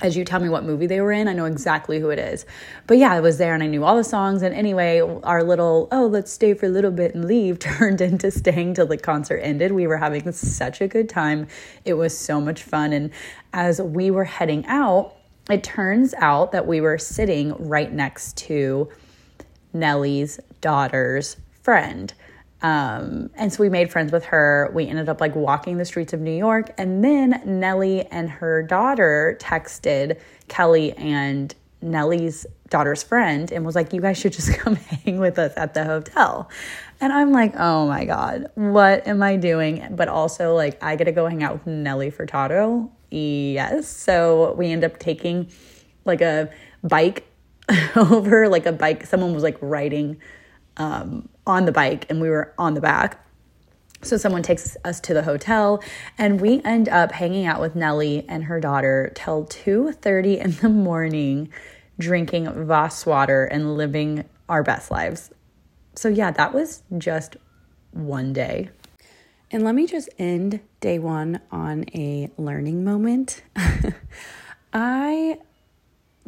as 0.00 0.16
you 0.16 0.24
tell 0.24 0.40
me 0.40 0.48
what 0.48 0.64
movie 0.64 0.86
they 0.86 1.00
were 1.00 1.12
in, 1.12 1.26
I 1.26 1.32
know 1.32 1.46
exactly 1.46 2.00
who 2.00 2.10
it 2.10 2.18
is. 2.18 2.44
But 2.86 2.98
yeah, 2.98 3.12
I 3.12 3.20
was 3.20 3.38
there 3.38 3.54
and 3.54 3.62
I 3.62 3.66
knew 3.66 3.82
all 3.82 3.96
the 3.96 4.04
songs. 4.04 4.42
And 4.42 4.54
anyway, 4.54 5.00
our 5.00 5.42
little, 5.42 5.88
oh, 5.90 6.06
let's 6.06 6.30
stay 6.30 6.52
for 6.52 6.66
a 6.66 6.68
little 6.68 6.90
bit 6.90 7.14
and 7.14 7.24
leave 7.24 7.58
turned 7.60 8.02
into 8.02 8.30
staying 8.30 8.74
till 8.74 8.86
the 8.86 8.98
concert 8.98 9.38
ended. 9.38 9.72
We 9.72 9.86
were 9.86 9.96
having 9.96 10.30
such 10.32 10.82
a 10.82 10.88
good 10.88 11.08
time. 11.08 11.48
It 11.84 11.94
was 11.94 12.16
so 12.16 12.40
much 12.40 12.62
fun. 12.62 12.92
And 12.92 13.10
as 13.54 13.80
we 13.80 14.10
were 14.10 14.24
heading 14.24 14.66
out, 14.66 15.14
it 15.48 15.64
turns 15.64 16.12
out 16.14 16.52
that 16.52 16.66
we 16.66 16.80
were 16.80 16.98
sitting 16.98 17.54
right 17.54 17.90
next 17.90 18.36
to 18.38 18.90
Nelly's 19.72 20.40
daughter's 20.60 21.36
friend. 21.62 22.12
Um, 22.62 23.30
and 23.34 23.52
so 23.52 23.62
we 23.62 23.68
made 23.68 23.90
friends 23.90 24.12
with 24.12 24.24
her. 24.26 24.70
We 24.74 24.86
ended 24.86 25.08
up 25.08 25.20
like 25.20 25.34
walking 25.34 25.76
the 25.76 25.84
streets 25.84 26.12
of 26.12 26.20
New 26.20 26.36
York. 26.36 26.72
And 26.78 27.04
then 27.04 27.42
Nelly 27.44 28.06
and 28.06 28.30
her 28.30 28.62
daughter 28.62 29.36
texted 29.40 30.18
Kelly 30.48 30.92
and 30.94 31.54
Nelly's 31.82 32.46
daughter's 32.70 33.02
friend 33.02 33.52
and 33.52 33.64
was 33.64 33.74
like, 33.74 33.92
You 33.92 34.00
guys 34.00 34.18
should 34.18 34.32
just 34.32 34.52
come 34.58 34.76
hang 34.76 35.18
with 35.18 35.38
us 35.38 35.52
at 35.56 35.74
the 35.74 35.84
hotel. 35.84 36.50
And 37.00 37.12
I'm 37.12 37.32
like, 37.32 37.54
Oh 37.56 37.86
my 37.86 38.04
God, 38.04 38.46
what 38.54 39.06
am 39.06 39.22
I 39.22 39.36
doing? 39.36 39.86
But 39.90 40.08
also, 40.08 40.54
like, 40.54 40.82
I 40.82 40.96
get 40.96 41.04
to 41.04 41.12
go 41.12 41.26
hang 41.26 41.42
out 41.42 41.52
with 41.54 41.66
Nelly 41.66 42.10
Furtado. 42.10 42.90
Yes. 43.10 43.86
So 43.88 44.54
we 44.54 44.72
end 44.72 44.82
up 44.82 44.98
taking 44.98 45.48
like 46.04 46.20
a 46.22 46.50
bike 46.82 47.26
over, 47.96 48.48
like 48.48 48.66
a 48.66 48.72
bike. 48.72 49.06
Someone 49.06 49.34
was 49.34 49.42
like 49.42 49.58
riding 49.60 50.20
um, 50.76 51.28
on 51.46 51.64
the 51.64 51.72
bike 51.72 52.06
and 52.08 52.20
we 52.20 52.28
were 52.28 52.54
on 52.58 52.74
the 52.74 52.80
back. 52.80 53.22
So 54.02 54.16
someone 54.16 54.42
takes 54.42 54.76
us 54.84 55.00
to 55.00 55.14
the 55.14 55.22
hotel 55.22 55.82
and 56.18 56.40
we 56.40 56.60
end 56.64 56.88
up 56.88 57.12
hanging 57.12 57.46
out 57.46 57.60
with 57.60 57.74
Nelly 57.74 58.24
and 58.28 58.44
her 58.44 58.60
daughter 58.60 59.12
till 59.14 59.44
2:30 59.44 60.38
in 60.38 60.50
the 60.52 60.68
morning 60.68 61.48
drinking 61.98 62.66
Voss 62.66 63.06
water 63.06 63.44
and 63.44 63.76
living 63.76 64.24
our 64.48 64.62
best 64.62 64.90
lives. 64.90 65.30
So 65.94 66.08
yeah, 66.08 66.30
that 66.32 66.52
was 66.52 66.82
just 66.98 67.36
one 67.92 68.32
day. 68.32 68.70
And 69.50 69.64
let 69.64 69.74
me 69.74 69.86
just 69.86 70.08
end 70.18 70.60
day 70.80 70.98
1 70.98 71.40
on 71.50 71.84
a 71.94 72.30
learning 72.36 72.84
moment. 72.84 73.42
I 74.72 75.38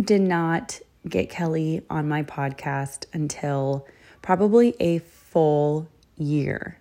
did 0.01 0.23
not 0.23 0.81
get 1.07 1.29
Kelly 1.29 1.83
on 1.91 2.09
my 2.09 2.23
podcast 2.23 3.07
until 3.13 3.87
probably 4.29 4.75
a 4.79 4.99
full 4.99 5.89
year 6.19 6.79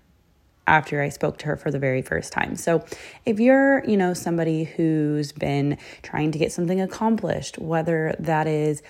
after 0.68 1.01
I 1.01 1.08
spoke 1.08 1.38
to 1.38 1.46
her 1.46 1.56
for 1.56 1.72
the 1.72 1.80
very 1.80 2.01
first 2.01 2.34
time. 2.34 2.58
So, 2.58 2.84
if 3.25 3.39
you're, 3.39 3.86
you 3.86 3.96
know, 3.96 4.13
somebody 4.13 4.66
who's 4.66 5.32
been 5.32 5.77
trying 6.01 6.34
to 6.34 6.39
get 6.39 6.51
something 6.51 6.82
accomplished, 6.82 7.58
whether 7.58 8.13
that 8.20 8.48
is, 8.48 8.84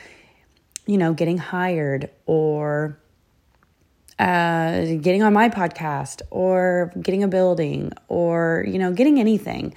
you 0.88 0.98
know, 0.98 1.14
getting 1.14 1.38
hired 1.38 2.10
or 2.26 2.98
uh, 4.18 4.86
getting 5.02 5.22
on 5.22 5.34
my 5.34 5.50
podcast 5.50 6.24
or 6.32 6.92
getting 7.00 7.22
a 7.22 7.28
building 7.28 7.92
or, 8.08 8.66
you 8.68 8.80
know, 8.80 8.92
getting 8.92 9.20
anything, 9.20 9.76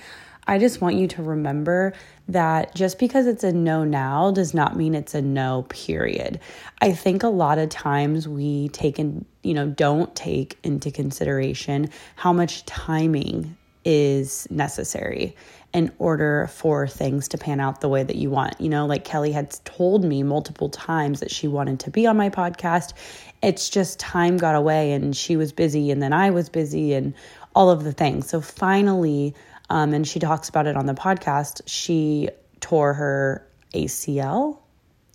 I 0.51 0.59
just 0.59 0.81
want 0.81 0.97
you 0.97 1.07
to 1.07 1.23
remember 1.23 1.93
that 2.27 2.75
just 2.75 2.99
because 2.99 3.29
it's 3.29 3.45
a 3.45 3.53
no 3.53 3.85
now 3.85 4.33
does 4.33 4.53
not 4.53 4.77
mean 4.77 4.97
it's 4.97 5.15
a 5.15 5.23
no, 5.23 5.65
period. 5.69 6.41
I 6.81 6.91
think 6.91 7.23
a 7.23 7.29
lot 7.29 7.59
of 7.59 7.69
times 7.69 8.27
we 8.27 8.69
take 8.71 8.99
in, 8.99 9.25
you 9.45 9.55
know, 9.55 9.69
don't 9.69 10.13
take 10.17 10.59
into 10.65 10.91
consideration 10.91 11.89
how 12.17 12.33
much 12.33 12.67
timing 12.67 13.57
is 13.85 14.49
necessary 14.51 15.37
in 15.73 15.93
order 16.01 16.49
for 16.53 16.89
things 16.89 17.29
to 17.29 17.39
pan 17.39 17.61
out 17.61 17.81
the 17.81 17.89
way 17.89 18.03
that 18.03 18.17
you 18.17 18.29
want. 18.29 18.61
You 18.61 18.71
know, 18.71 18.87
like 18.87 19.05
Kelly 19.05 19.31
had 19.31 19.57
told 19.65 20.05
me 20.05 20.25
multiple 20.25 20.69
times 20.69 21.21
that 21.21 21.31
she 21.31 21.47
wanted 21.47 21.79
to 21.79 21.93
be 21.93 22.09
on 22.09 22.17
my 22.17 22.29
podcast. 22.29 22.93
It's 23.41 23.71
just 23.71 24.01
time 24.01 24.37
got 24.37 24.57
away 24.57 24.95
and 24.95 25.17
she 25.17 25.37
was 25.37 25.53
busy 25.53 25.93
and 25.93 26.03
then 26.03 26.13
I 26.13 26.31
was 26.31 26.49
busy 26.49 26.93
and 26.93 27.15
all 27.55 27.71
of 27.71 27.85
the 27.85 27.93
things. 27.93 28.29
So 28.29 28.41
finally, 28.41 29.33
um, 29.71 29.95
and 29.95 30.07
she 30.07 30.19
talks 30.19 30.49
about 30.49 30.67
it 30.67 30.77
on 30.77 30.87
the 30.87 30.95
podcast. 30.95 31.63
She 31.67 32.29
tore 32.61 32.93
her 32.93 33.47
ACL, 33.75 34.59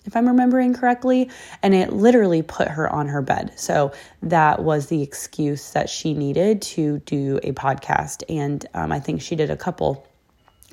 if 0.05 0.15
I'm 0.15 0.27
remembering 0.27 0.73
correctly, 0.73 1.29
and 1.61 1.75
it 1.75 1.93
literally 1.93 2.41
put 2.41 2.67
her 2.67 2.89
on 2.91 3.07
her 3.07 3.21
bed. 3.21 3.53
So 3.57 3.93
that 4.23 4.63
was 4.63 4.87
the 4.87 5.01
excuse 5.01 5.71
that 5.71 5.89
she 5.89 6.13
needed 6.13 6.61
to 6.63 6.99
do 6.99 7.39
a 7.43 7.51
podcast. 7.51 8.23
And 8.29 8.65
um, 8.73 8.91
I 8.91 8.99
think 8.99 9.21
she 9.21 9.35
did 9.35 9.49
a 9.49 9.57
couple 9.57 10.07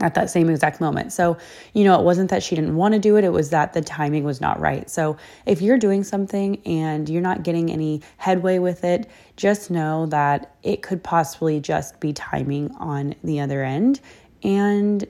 at 0.01 0.15
that 0.15 0.31
same 0.31 0.49
exact 0.49 0.81
moment. 0.81 1.13
So, 1.13 1.37
you 1.75 1.85
know, 1.85 1.99
it 1.99 2.05
wasn't 2.05 2.31
that 2.31 2.43
she 2.43 2.55
didn't 2.55 2.77
want 2.77 2.95
to 2.95 3.01
do 3.01 3.17
it, 3.17 3.25
it 3.25 3.33
was 3.33 3.51
that 3.51 3.73
the 3.73 3.83
timing 3.83 4.25
was 4.25 4.41
not 4.41 4.59
right. 4.59 4.89
So, 4.89 5.17
if 5.47 5.61
you're 5.61 5.79
doing 5.79 6.03
something 6.03 6.61
and 6.67 7.09
you're 7.09 7.23
not 7.23 7.43
getting 7.43 7.71
any 7.71 8.03
headway 8.17 8.59
with 8.59 8.85
it, 8.85 9.09
just 9.37 9.71
know 9.71 10.07
that 10.07 10.57
it 10.63 10.83
could 10.83 11.03
possibly 11.03 11.61
just 11.61 12.01
be 12.01 12.13
timing 12.13 12.71
on 12.77 13.15
the 13.23 13.41
other 13.41 13.63
end. 13.63 14.01
And 14.43 15.07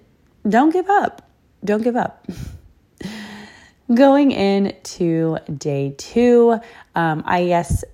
don't 0.49 0.71
give 0.71 0.91
up. 0.91 1.31
Don't 1.65 1.83
give 1.83 1.97
up. 1.97 2.27
Going 3.95 4.33
into 4.33 5.39
day 5.59 5.95
two, 5.97 6.59
um, 6.95 7.23
IES 7.27 7.85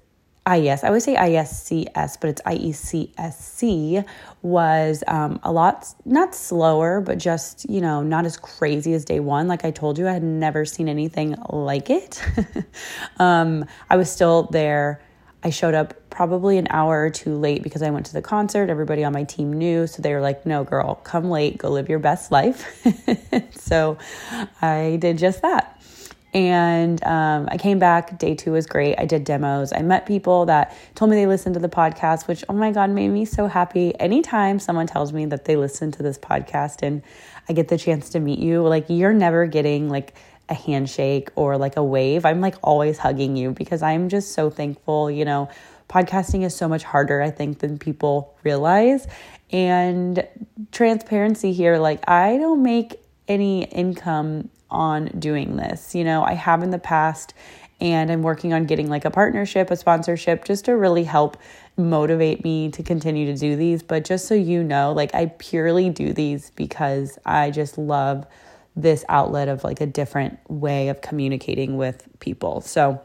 IES, 0.49 0.83
I 0.83 0.91
would 0.91 1.03
say 1.03 1.15
ISCS, 1.15 2.19
but 2.21 2.31
it's 2.31 2.43
IECSC, 2.43 4.05
was 4.41 5.05
um, 5.07 5.39
a 5.43 5.53
lot, 5.53 5.87
not 6.05 6.35
slower, 6.35 7.01
but 7.01 7.19
just, 7.19 7.69
you 7.69 7.81
know, 7.81 8.03
not 8.03 8.25
as 8.25 8.37
crazy 8.39 8.95
as 8.95 9.05
day 9.05 9.21
one. 9.21 9.47
Like 9.47 9.65
I 9.65 9.71
told 9.71 9.99
you, 9.99 10.09
I 10.09 10.13
had 10.13 10.23
never 10.23 10.65
seen 10.65 10.89
anything 10.89 11.37
like 11.51 11.91
it. 11.91 12.23
um, 13.19 13.67
I 13.91 13.97
was 13.97 14.11
still 14.11 14.45
there. 14.45 15.03
I 15.45 15.51
showed 15.51 15.75
up 15.75 15.95
probably 16.11 16.59
an 16.59 16.67
hour 16.71 17.03
or 17.03 17.11
two 17.11 17.37
late 17.37 17.63
because 17.63 17.83
I 17.83 17.91
went 17.91 18.07
to 18.07 18.13
the 18.13 18.23
concert. 18.23 18.71
Everybody 18.71 19.05
on 19.05 19.13
my 19.13 19.25
team 19.25 19.53
knew. 19.53 19.87
So 19.87 20.03
they 20.03 20.13
were 20.15 20.21
like, 20.21 20.47
no, 20.47 20.65
girl, 20.65 20.97
come 20.97 21.31
late, 21.31 21.59
go 21.59 21.71
live 21.71 21.89
your 21.89 22.01
best 22.01 22.33
life. 22.33 22.67
so 23.53 23.99
I 24.61 24.99
did 25.01 25.19
just 25.19 25.43
that. 25.43 25.81
And 26.35 27.03
um, 27.05 27.49
I 27.51 27.57
came 27.57 27.79
back. 27.79 28.19
Day 28.19 28.35
two 28.35 28.53
was 28.53 28.67
great. 28.67 28.97
I 28.99 29.07
did 29.07 29.25
demos. 29.25 29.73
I 29.73 29.81
met 29.81 30.07
people 30.07 30.47
that 30.47 30.77
told 30.95 31.11
me 31.11 31.17
they 31.17 31.27
listened 31.27 31.55
to 31.55 31.61
the 31.61 31.69
podcast, 31.69 32.29
which, 32.29 32.45
oh 32.49 32.53
my 32.53 32.71
God, 32.71 32.91
made 32.91 33.09
me 33.09 33.25
so 33.25 33.47
happy. 33.47 33.99
Anytime 33.99 34.59
someone 34.59 34.87
tells 34.87 35.13
me 35.13 35.25
that 35.27 35.47
they 35.47 35.57
listen 35.57 35.91
to 35.93 36.03
this 36.03 36.19
podcast 36.19 36.83
and 36.83 37.03
I 37.49 37.55
get 37.55 37.69
the 37.69 37.79
chance 37.79 38.11
to 38.11 38.21
meet 38.21 38.39
you, 38.39 38.63
like 38.63 38.87
you're 38.89 39.15
never 39.15 39.47
getting 39.47 39.89
like 39.89 40.15
a 40.51 40.55
handshake 40.55 41.31
or 41.35 41.57
like 41.57 41.77
a 41.77 41.85
wave. 41.85 42.25
I'm 42.25 42.41
like 42.41 42.57
always 42.63 42.99
hugging 42.99 43.37
you 43.37 43.53
because 43.53 43.83
I'm 43.83 44.09
just 44.09 44.33
so 44.33 44.51
thankful. 44.51 45.11
You 45.11 45.25
know, 45.25 45.49
podcasting 45.89 46.45
is 46.45 46.55
so 46.55 46.69
much 46.69 46.85
harder, 46.85 47.23
I 47.23 47.31
think, 47.31 47.61
than 47.61 47.79
people 47.79 48.37
realize. 48.45 49.07
And 49.51 50.27
transparency 50.73 51.53
here, 51.53 51.79
like 51.79 52.07
I 52.09 52.37
don't 52.37 52.63
make 52.63 53.01
any 53.27 53.65
income 53.65 54.51
on 54.71 55.07
doing 55.19 55.57
this. 55.57 55.95
You 55.95 56.05
know, 56.05 56.23
I 56.23 56.35
have 56.35 56.63
in 56.63 56.71
the 56.71 56.79
past 56.79 57.35
and 57.81 58.11
I'm 58.11 58.23
working 58.23 58.53
on 58.53 58.67
getting 58.67 58.89
like 58.89 59.05
a 59.05 59.11
partnership, 59.11 59.71
a 59.71 59.77
sponsorship 59.77 60.45
just 60.45 60.65
to 60.65 60.73
really 60.73 61.05
help 61.05 61.37
motivate 61.77 62.43
me 62.43 62.71
to 62.73 62.83
continue 62.83 63.27
to 63.27 63.39
do 63.39 63.55
these. 63.57 63.83
But 63.83 64.05
just 64.05 64.27
so 64.27 64.35
you 64.35 64.65
know, 64.65 64.93
like 64.93 65.15
I 65.15 65.27
purely 65.39 65.91
do 65.91 66.13
these 66.13 66.51
because 66.51 67.19
I 67.25 67.51
just 67.51 67.79
love 67.79 68.27
this 68.75 69.05
outlet 69.09 69.49
of 69.49 69.65
like 69.65 69.81
a 69.81 69.87
different 69.87 70.39
way 70.49 70.89
of 70.89 71.01
communicating 71.01 71.77
with 71.77 72.09
people. 72.21 72.61
So, 72.61 73.01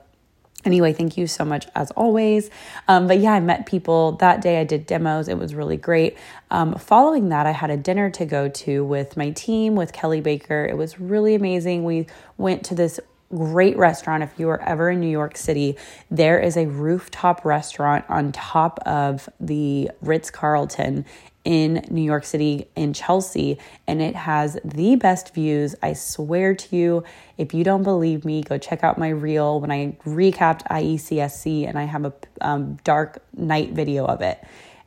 Anyway, 0.66 0.94
thank 0.94 1.18
you 1.18 1.28
so 1.28 1.44
much 1.44 1.68
as 1.76 1.92
always. 1.92 2.50
Um, 2.88 3.08
but 3.08 3.20
yeah, 3.20 3.34
I 3.34 3.40
met 3.40 3.66
people 3.66 4.14
that 4.14 4.42
day. 4.42 4.62
I 4.62 4.64
did 4.64 4.86
demos. 4.86 5.28
It 5.28 5.38
was 5.38 5.54
really 5.54 5.78
great. 5.78 6.18
Um, 6.52 6.76
following 6.76 7.30
that, 7.30 7.46
I 7.46 7.52
had 7.52 7.70
a 7.70 7.78
dinner 7.78 8.10
to 8.12 8.26
go 8.26 8.48
to 8.48 8.86
with 8.86 9.18
my 9.18 9.32
team, 9.32 9.76
with 9.76 9.92
Kelly 9.92 10.22
Baker. 10.22 10.66
It 10.66 10.78
was 10.78 11.00
really 11.00 11.36
amazing. 11.36 11.84
We 11.84 12.08
went 12.38 12.64
to 12.66 12.76
this 12.76 13.00
great 13.34 13.78
restaurant. 13.78 14.24
If 14.24 14.32
you 14.38 14.50
are 14.50 14.62
ever 14.62 14.92
in 14.92 15.00
New 15.00 15.10
York 15.10 15.38
City, 15.38 15.76
there 16.10 16.40
is 16.40 16.56
a 16.56 16.68
rooftop 16.68 17.44
restaurant 17.44 18.06
on 18.08 18.32
top 18.32 18.80
of 18.86 19.28
the 19.40 19.90
Ritz 20.02 20.30
Carlton 20.30 21.06
in 21.46 21.86
New 21.90 22.02
York 22.02 22.24
City 22.24 22.68
in 22.76 22.94
Chelsea 22.94 23.58
and 23.86 24.02
it 24.02 24.16
has 24.16 24.58
the 24.64 24.96
best 24.96 25.34
views. 25.34 25.76
I 25.84 25.94
swear 25.94 26.56
to 26.56 26.76
you, 26.76 27.04
if 27.38 27.54
you 27.54 27.64
don't 27.64 27.84
believe 27.84 28.24
me, 28.24 28.44
go 28.44 28.58
check 28.58 28.84
out 28.84 28.98
my 28.98 29.10
reel 29.10 29.60
when 29.60 29.72
I 29.72 29.98
recapped 30.06 30.64
IECSC 30.68 31.68
and 31.68 31.78
I 31.78 31.84
have 31.84 32.06
a 32.06 32.14
um, 32.42 32.78
dark 32.84 33.22
night 33.36 33.72
video 33.72 34.06
of 34.06 34.22
it. 34.22 34.42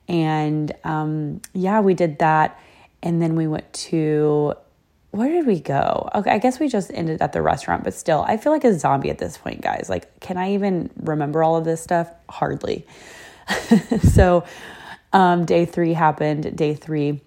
And 0.09 0.73
um, 0.85 1.43
yeah, 1.53 1.81
we 1.81 1.95
did 1.95 2.21
that. 2.21 2.59
And 3.03 3.21
then 3.21 3.37
we 3.37 3.47
went 3.47 3.71
to 3.73 4.55
where 5.17 5.31
did 5.31 5.47
we 5.47 5.61
go? 5.61 6.11
Okay, 6.15 6.31
I 6.31 6.39
guess 6.39 6.61
we 6.61 6.69
just 6.69 6.91
ended 6.93 7.23
at 7.23 7.33
the 7.33 7.41
restaurant, 7.41 7.85
but 7.85 7.95
still, 7.95 8.23
I 8.29 8.37
feel 8.37 8.53
like 8.53 8.65
a 8.65 8.79
zombie 8.79 9.09
at 9.09 9.19
this 9.19 9.39
point, 9.39 9.63
guys. 9.63 9.87
Like, 9.89 10.21
can 10.21 10.37
I 10.37 10.53
even 10.53 10.91
remember 10.97 11.43
all 11.43 11.57
of 11.57 11.65
this 11.65 11.83
stuff? 11.83 12.11
Hardly. 12.29 12.87
so, 14.13 14.45
um, 15.13 15.45
day 15.45 15.65
three 15.65 15.93
happened. 15.93 16.57
Day 16.57 16.75
three 16.75 17.21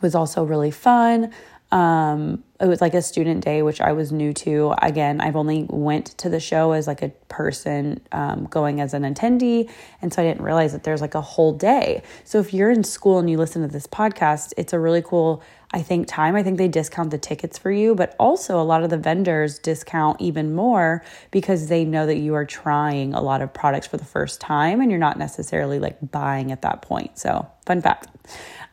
was 0.00 0.14
also 0.14 0.44
really 0.44 0.70
fun. 0.70 1.32
Um, 1.76 2.42
it 2.58 2.66
was 2.66 2.80
like 2.80 2.94
a 2.94 3.02
student 3.02 3.44
day, 3.44 3.60
which 3.60 3.82
I 3.82 3.92
was 3.92 4.10
new 4.10 4.32
to. 4.32 4.74
Again, 4.80 5.20
I've 5.20 5.36
only 5.36 5.66
went 5.68 6.06
to 6.18 6.30
the 6.30 6.40
show 6.40 6.72
as 6.72 6.86
like 6.86 7.02
a 7.02 7.10
person 7.28 8.00
um, 8.12 8.46
going 8.46 8.80
as 8.80 8.94
an 8.94 9.02
attendee, 9.02 9.70
and 10.00 10.10
so 10.10 10.22
I 10.22 10.24
didn't 10.24 10.40
realize 10.40 10.72
that 10.72 10.84
there's 10.84 11.02
like 11.02 11.14
a 11.14 11.20
whole 11.20 11.52
day. 11.52 12.02
So 12.24 12.38
if 12.38 12.54
you're 12.54 12.70
in 12.70 12.82
school 12.82 13.18
and 13.18 13.28
you 13.28 13.36
listen 13.36 13.60
to 13.60 13.68
this 13.68 13.86
podcast, 13.86 14.54
it's 14.56 14.72
a 14.72 14.78
really 14.78 15.02
cool 15.02 15.42
I 15.72 15.82
think 15.82 16.06
time. 16.06 16.36
I 16.36 16.42
think 16.42 16.56
they 16.56 16.68
discount 16.68 17.10
the 17.10 17.18
tickets 17.18 17.58
for 17.58 17.70
you, 17.70 17.94
but 17.94 18.14
also 18.18 18.58
a 18.58 18.62
lot 18.62 18.82
of 18.84 18.88
the 18.88 18.96
vendors 18.96 19.58
discount 19.58 20.18
even 20.20 20.54
more 20.54 21.04
because 21.32 21.68
they 21.68 21.84
know 21.84 22.06
that 22.06 22.16
you 22.16 22.34
are 22.34 22.46
trying 22.46 23.12
a 23.12 23.20
lot 23.20 23.42
of 23.42 23.52
products 23.52 23.86
for 23.86 23.96
the 23.96 24.04
first 24.04 24.40
time 24.40 24.80
and 24.80 24.90
you're 24.90 25.00
not 25.00 25.18
necessarily 25.18 25.78
like 25.78 25.98
buying 26.12 26.52
at 26.52 26.62
that 26.62 26.82
point. 26.82 27.18
So, 27.18 27.46
fun 27.66 27.82
fact. 27.82 28.08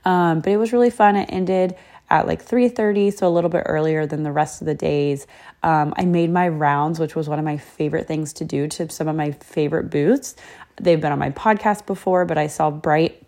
Um, 0.05 0.41
but 0.41 0.51
it 0.53 0.57
was 0.57 0.71
really 0.71 0.91
fun. 0.91 1.15
It 1.15 1.29
ended 1.31 1.75
at 2.13 2.27
like 2.27 2.45
3.30 2.45 3.11
so 3.11 3.27
a 3.27 3.29
little 3.29 3.49
bit 3.49 3.63
earlier 3.65 4.05
than 4.05 4.21
the 4.21 4.31
rest 4.31 4.61
of 4.61 4.67
the 4.67 4.75
days 4.75 5.25
um, 5.63 5.93
i 5.97 6.05
made 6.05 6.29
my 6.29 6.47
rounds 6.47 6.99
which 6.99 7.15
was 7.15 7.27
one 7.27 7.39
of 7.39 7.45
my 7.45 7.57
favorite 7.57 8.07
things 8.07 8.31
to 8.33 8.45
do 8.45 8.67
to 8.67 8.87
some 8.89 9.07
of 9.07 9.15
my 9.15 9.31
favorite 9.31 9.89
booths 9.89 10.35
they've 10.79 11.01
been 11.01 11.11
on 11.11 11.19
my 11.19 11.31
podcast 11.31 11.87
before 11.87 12.23
but 12.23 12.37
i 12.37 12.47
saw 12.47 12.69
bright 12.69 13.19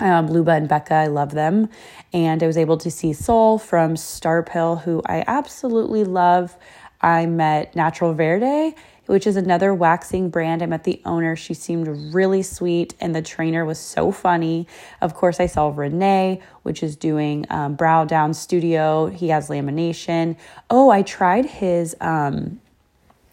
um, 0.00 0.28
Luba 0.28 0.52
and 0.52 0.66
Becca, 0.66 0.94
I 0.94 1.06
love 1.08 1.32
them. 1.32 1.68
And 2.14 2.42
I 2.42 2.46
was 2.46 2.56
able 2.56 2.78
to 2.78 2.90
see 2.90 3.12
Soul 3.12 3.58
from 3.58 3.96
Starpil, 3.96 4.80
who 4.80 5.02
I 5.04 5.22
absolutely 5.26 6.04
love. 6.04 6.56
I 7.02 7.26
met 7.26 7.76
Natural 7.76 8.14
Verde, 8.14 8.74
which 9.10 9.26
is 9.26 9.34
another 9.34 9.74
waxing 9.74 10.30
brand. 10.30 10.62
I 10.62 10.66
met 10.66 10.84
the 10.84 11.02
owner. 11.04 11.34
She 11.34 11.52
seemed 11.52 11.88
really 12.14 12.42
sweet, 12.42 12.94
and 13.00 13.12
the 13.12 13.20
trainer 13.20 13.64
was 13.64 13.80
so 13.80 14.12
funny. 14.12 14.68
Of 15.00 15.14
course, 15.14 15.40
I 15.40 15.46
saw 15.46 15.72
Renee, 15.74 16.40
which 16.62 16.84
is 16.84 16.94
doing 16.94 17.44
um, 17.50 17.74
Brow 17.74 18.04
Down 18.04 18.34
Studio. 18.34 19.08
He 19.08 19.30
has 19.30 19.48
lamination. 19.48 20.36
Oh, 20.70 20.90
I 20.90 21.02
tried 21.02 21.46
his, 21.46 21.96
um, 22.00 22.60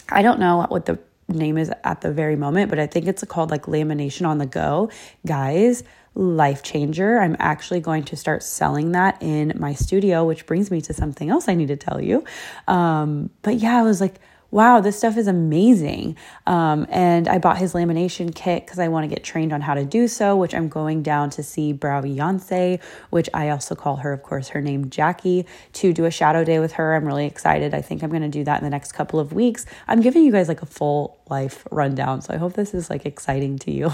I 0.09 0.23
don't 0.23 0.39
know 0.39 0.65
what 0.67 0.87
the 0.87 0.97
name 1.27 1.59
is 1.59 1.71
at 1.83 2.01
the 2.01 2.11
very 2.11 2.35
moment, 2.35 2.71
but 2.71 2.79
I 2.79 2.87
think 2.87 3.05
it's 3.05 3.23
called 3.25 3.51
like 3.51 3.67
lamination 3.67 4.27
on 4.27 4.39
the 4.39 4.47
go. 4.47 4.89
Guys, 5.27 5.83
life 6.15 6.63
changer. 6.63 7.19
I'm 7.19 7.35
actually 7.37 7.81
going 7.81 8.03
to 8.05 8.15
start 8.15 8.41
selling 8.41 8.93
that 8.93 9.21
in 9.21 9.53
my 9.59 9.75
studio, 9.75 10.25
which 10.25 10.47
brings 10.47 10.71
me 10.71 10.81
to 10.81 10.93
something 10.95 11.29
else 11.29 11.47
I 11.47 11.53
need 11.53 11.67
to 11.67 11.77
tell 11.77 12.01
you. 12.01 12.23
Um, 12.67 13.29
but 13.43 13.57
yeah, 13.57 13.77
I 13.77 13.83
was 13.83 14.01
like, 14.01 14.15
wow, 14.51 14.79
this 14.79 14.97
stuff 14.97 15.17
is 15.17 15.27
amazing. 15.27 16.15
Um, 16.45 16.87
and 16.89 17.27
I 17.27 17.37
bought 17.37 17.57
his 17.57 17.73
lamination 17.73 18.33
kit 18.33 18.65
because 18.65 18.79
I 18.79 18.87
want 18.87 19.03
to 19.03 19.13
get 19.13 19.23
trained 19.23 19.51
on 19.51 19.61
how 19.61 19.73
to 19.73 19.85
do 19.85 20.07
so, 20.07 20.35
which 20.35 20.55
I'm 20.55 20.69
going 20.69 21.03
down 21.03 21.29
to 21.31 21.43
see 21.43 21.73
Brow 21.73 22.01
Beyonce, 22.01 22.81
which 23.09 23.29
I 23.33 23.49
also 23.49 23.75
call 23.75 23.97
her, 23.97 24.13
of 24.13 24.23
course, 24.23 24.49
her 24.49 24.61
name 24.61 24.89
Jackie, 24.89 25.45
to 25.73 25.93
do 25.93 26.05
a 26.05 26.11
shadow 26.11 26.43
day 26.43 26.59
with 26.59 26.73
her. 26.73 26.95
I'm 26.95 27.05
really 27.05 27.25
excited. 27.25 27.73
I 27.73 27.81
think 27.81 28.03
I'm 28.03 28.09
going 28.09 28.21
to 28.21 28.29
do 28.29 28.43
that 28.45 28.59
in 28.59 28.63
the 28.63 28.69
next 28.69 28.93
couple 28.93 29.19
of 29.19 29.33
weeks. 29.33 29.65
I'm 29.87 30.01
giving 30.01 30.23
you 30.23 30.31
guys 30.31 30.47
like 30.47 30.61
a 30.61 30.65
full 30.65 31.19
life 31.29 31.67
rundown. 31.71 32.21
So 32.21 32.33
I 32.33 32.37
hope 32.37 32.53
this 32.53 32.73
is 32.73 32.89
like 32.89 33.05
exciting 33.05 33.59
to 33.59 33.71
you. 33.71 33.91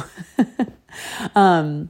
um, 1.36 1.90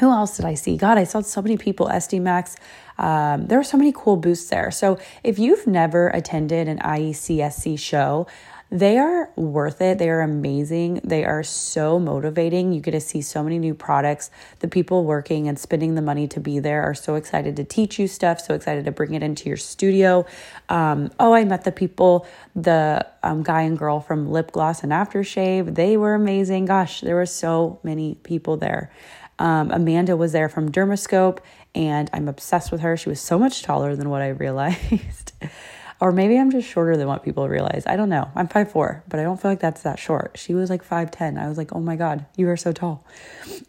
who 0.00 0.10
else 0.10 0.36
did 0.36 0.44
I 0.44 0.54
see? 0.54 0.76
God, 0.76 0.98
I 0.98 1.04
saw 1.04 1.20
so 1.20 1.40
many 1.40 1.56
people, 1.56 1.88
SD 1.88 2.20
Max. 2.20 2.56
Um, 2.98 3.46
there 3.46 3.58
were 3.58 3.64
so 3.64 3.76
many 3.76 3.92
cool 3.94 4.16
booths 4.16 4.48
there. 4.48 4.70
So 4.70 4.98
if 5.24 5.38
you've 5.38 5.66
never 5.66 6.08
attended 6.08 6.68
an 6.68 6.78
IECSC 6.78 7.78
show, 7.78 8.26
they 8.70 8.98
are 8.98 9.30
worth 9.36 9.80
it. 9.80 9.98
They 9.98 10.10
are 10.10 10.22
amazing. 10.22 11.00
They 11.04 11.24
are 11.24 11.44
so 11.44 12.00
motivating. 12.00 12.72
You 12.72 12.80
get 12.80 12.92
to 12.92 13.00
see 13.00 13.22
so 13.22 13.44
many 13.44 13.60
new 13.60 13.74
products. 13.74 14.28
The 14.58 14.66
people 14.66 15.04
working 15.04 15.46
and 15.46 15.56
spending 15.56 15.94
the 15.94 16.02
money 16.02 16.26
to 16.28 16.40
be 16.40 16.58
there 16.58 16.82
are 16.82 16.94
so 16.94 17.14
excited 17.14 17.54
to 17.56 17.64
teach 17.64 17.98
you 17.98 18.08
stuff, 18.08 18.40
so 18.40 18.54
excited 18.54 18.84
to 18.86 18.90
bring 18.90 19.14
it 19.14 19.22
into 19.22 19.48
your 19.48 19.56
studio. 19.56 20.26
Um, 20.68 21.12
oh, 21.20 21.32
I 21.32 21.44
met 21.44 21.62
the 21.62 21.70
people, 21.70 22.26
the 22.56 23.06
um, 23.22 23.44
guy 23.44 23.62
and 23.62 23.78
girl 23.78 24.00
from 24.00 24.32
Lip 24.32 24.50
Gloss 24.50 24.82
and 24.82 24.90
Aftershave. 24.90 25.76
They 25.76 25.96
were 25.96 26.14
amazing. 26.14 26.64
Gosh, 26.64 27.02
there 27.02 27.14
were 27.14 27.26
so 27.26 27.78
many 27.84 28.16
people 28.16 28.56
there. 28.56 28.90
Um, 29.38 29.70
Amanda 29.70 30.16
was 30.16 30.32
there 30.32 30.48
from 30.48 30.70
Dermascope, 30.70 31.38
and 31.74 32.08
I'm 32.12 32.28
obsessed 32.28 32.72
with 32.72 32.80
her. 32.80 32.96
She 32.96 33.08
was 33.08 33.20
so 33.20 33.38
much 33.38 33.62
taller 33.62 33.94
than 33.94 34.08
what 34.08 34.22
I 34.22 34.28
realized. 34.28 35.32
or 36.00 36.12
maybe 36.12 36.38
I'm 36.38 36.50
just 36.50 36.68
shorter 36.68 36.96
than 36.96 37.06
what 37.06 37.22
people 37.22 37.48
realize. 37.48 37.84
I 37.86 37.96
don't 37.96 38.08
know. 38.08 38.30
I'm 38.34 38.48
5'4, 38.48 39.02
but 39.08 39.20
I 39.20 39.22
don't 39.22 39.40
feel 39.40 39.50
like 39.50 39.60
that's 39.60 39.82
that 39.82 39.98
short. 39.98 40.36
She 40.36 40.54
was 40.54 40.70
like 40.70 40.86
5'10. 40.86 41.38
I 41.38 41.48
was 41.48 41.58
like, 41.58 41.74
oh 41.74 41.80
my 41.80 41.96
God, 41.96 42.26
you 42.36 42.48
are 42.48 42.56
so 42.56 42.72
tall. 42.72 43.04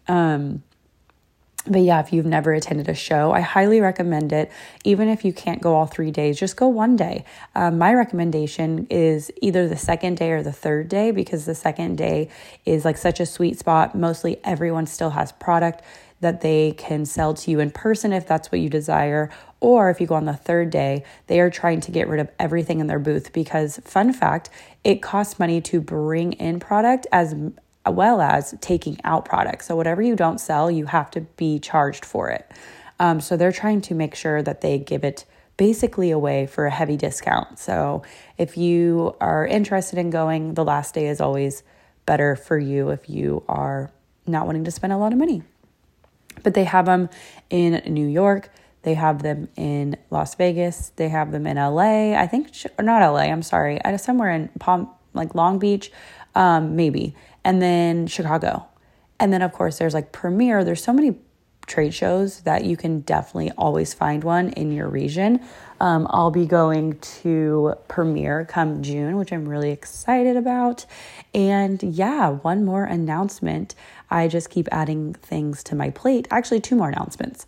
Um, 0.07 0.63
but 1.69 1.81
yeah, 1.81 1.99
if 1.99 2.13
you've 2.13 2.25
never 2.25 2.53
attended 2.53 2.89
a 2.89 2.93
show, 2.93 3.31
I 3.31 3.41
highly 3.41 3.81
recommend 3.81 4.31
it. 4.33 4.51
Even 4.83 5.07
if 5.07 5.25
you 5.25 5.33
can't 5.33 5.61
go 5.61 5.75
all 5.75 5.85
three 5.85 6.11
days, 6.11 6.39
just 6.39 6.55
go 6.55 6.67
one 6.67 6.95
day. 6.95 7.25
Um, 7.55 7.77
my 7.77 7.93
recommendation 7.93 8.87
is 8.89 9.31
either 9.41 9.67
the 9.67 9.77
second 9.77 10.17
day 10.17 10.31
or 10.31 10.43
the 10.43 10.51
third 10.51 10.89
day 10.89 11.11
because 11.11 11.45
the 11.45 11.55
second 11.55 11.97
day 11.97 12.29
is 12.65 12.85
like 12.85 12.97
such 12.97 13.19
a 13.19 13.25
sweet 13.25 13.59
spot. 13.59 13.95
Mostly 13.95 14.37
everyone 14.43 14.87
still 14.87 15.11
has 15.11 15.31
product 15.31 15.81
that 16.19 16.41
they 16.41 16.71
can 16.71 17.05
sell 17.05 17.33
to 17.33 17.51
you 17.51 17.59
in 17.59 17.69
person 17.69 18.11
if 18.11 18.27
that's 18.27 18.51
what 18.51 18.59
you 18.59 18.69
desire. 18.69 19.29
Or 19.59 19.89
if 19.89 20.01
you 20.01 20.07
go 20.07 20.15
on 20.15 20.25
the 20.25 20.33
third 20.33 20.69
day, 20.69 21.03
they 21.27 21.39
are 21.39 21.49
trying 21.49 21.81
to 21.81 21.91
get 21.91 22.07
rid 22.07 22.19
of 22.19 22.29
everything 22.39 22.79
in 22.79 22.87
their 22.87 22.99
booth 22.99 23.33
because, 23.33 23.79
fun 23.83 24.13
fact, 24.13 24.49
it 24.83 25.01
costs 25.01 25.39
money 25.39 25.61
to 25.61 25.81
bring 25.81 26.33
in 26.33 26.59
product 26.59 27.07
as 27.11 27.35
well 27.93 28.21
as 28.21 28.55
taking 28.61 28.97
out 29.03 29.25
products. 29.25 29.67
So, 29.67 29.75
whatever 29.75 30.01
you 30.01 30.15
don't 30.15 30.39
sell, 30.39 30.69
you 30.69 30.85
have 30.85 31.11
to 31.11 31.21
be 31.21 31.59
charged 31.59 32.05
for 32.05 32.29
it. 32.29 32.49
Um, 32.99 33.21
so, 33.21 33.37
they're 33.37 33.51
trying 33.51 33.81
to 33.81 33.95
make 33.95 34.15
sure 34.15 34.41
that 34.41 34.61
they 34.61 34.79
give 34.79 35.03
it 35.03 35.25
basically 35.57 36.11
away 36.11 36.45
for 36.45 36.65
a 36.65 36.71
heavy 36.71 36.97
discount. 36.97 37.59
So, 37.59 38.03
if 38.37 38.57
you 38.57 39.15
are 39.19 39.45
interested 39.45 39.99
in 39.99 40.09
going, 40.09 40.53
the 40.53 40.63
last 40.63 40.93
day 40.93 41.07
is 41.07 41.19
always 41.19 41.63
better 42.05 42.35
for 42.35 42.57
you 42.57 42.89
if 42.89 43.09
you 43.09 43.43
are 43.47 43.91
not 44.25 44.45
wanting 44.45 44.63
to 44.65 44.71
spend 44.71 44.93
a 44.93 44.97
lot 44.97 45.11
of 45.13 45.19
money. 45.19 45.43
But 46.43 46.53
they 46.53 46.63
have 46.63 46.85
them 46.85 47.09
in 47.49 47.81
New 47.93 48.07
York. 48.07 48.49
They 48.83 48.93
have 48.93 49.21
them 49.21 49.49
in 49.55 49.97
Las 50.11 50.35
Vegas. 50.35 50.91
They 50.95 51.09
have 51.09 51.31
them 51.31 51.47
in 51.47 51.57
LA. 51.57 52.13
I 52.13 52.27
think, 52.27 52.51
or 52.77 52.83
not 52.83 53.01
LA, 53.01 53.21
I'm 53.21 53.41
sorry. 53.41 53.79
Somewhere 53.97 54.31
in 54.31 54.49
Palm, 54.59 54.89
like 55.13 55.35
Long 55.35 55.59
Beach, 55.59 55.91
um, 56.35 56.75
maybe 56.75 57.15
and 57.47 57.61
then 57.61 58.07
Chicago. 58.07 58.67
And 59.21 59.31
then, 59.31 59.41
of 59.41 59.53
course, 59.53 59.77
there's 59.77 59.93
like 59.93 60.11
Premiere. 60.11 60.65
There's 60.65 60.83
so 60.83 60.91
many 60.91 61.17
trade 61.65 61.93
shows 61.93 62.41
that 62.41 62.65
you 62.65 62.75
can 62.75 62.99
definitely 62.99 63.51
always 63.51 63.93
find 63.93 64.21
one 64.21 64.49
in 64.49 64.73
your 64.73 64.89
region. 64.89 65.39
Um, 65.79 66.07
I'll 66.09 66.29
be 66.29 66.45
going 66.45 66.99
to 67.21 67.75
Premiere 67.87 68.43
come 68.43 68.83
June, 68.83 69.15
which 69.15 69.31
I'm 69.31 69.47
really 69.47 69.71
excited 69.71 70.35
about. 70.35 70.85
And 71.33 71.81
yeah, 71.81 72.29
one 72.29 72.65
more 72.65 72.83
announcement. 72.83 73.75
I 74.09 74.27
just 74.27 74.49
keep 74.49 74.67
adding 74.69 75.13
things 75.13 75.63
to 75.63 75.75
my 75.75 75.89
plate. 75.89 76.27
Actually, 76.29 76.59
two 76.59 76.75
more 76.75 76.89
announcements. 76.89 77.47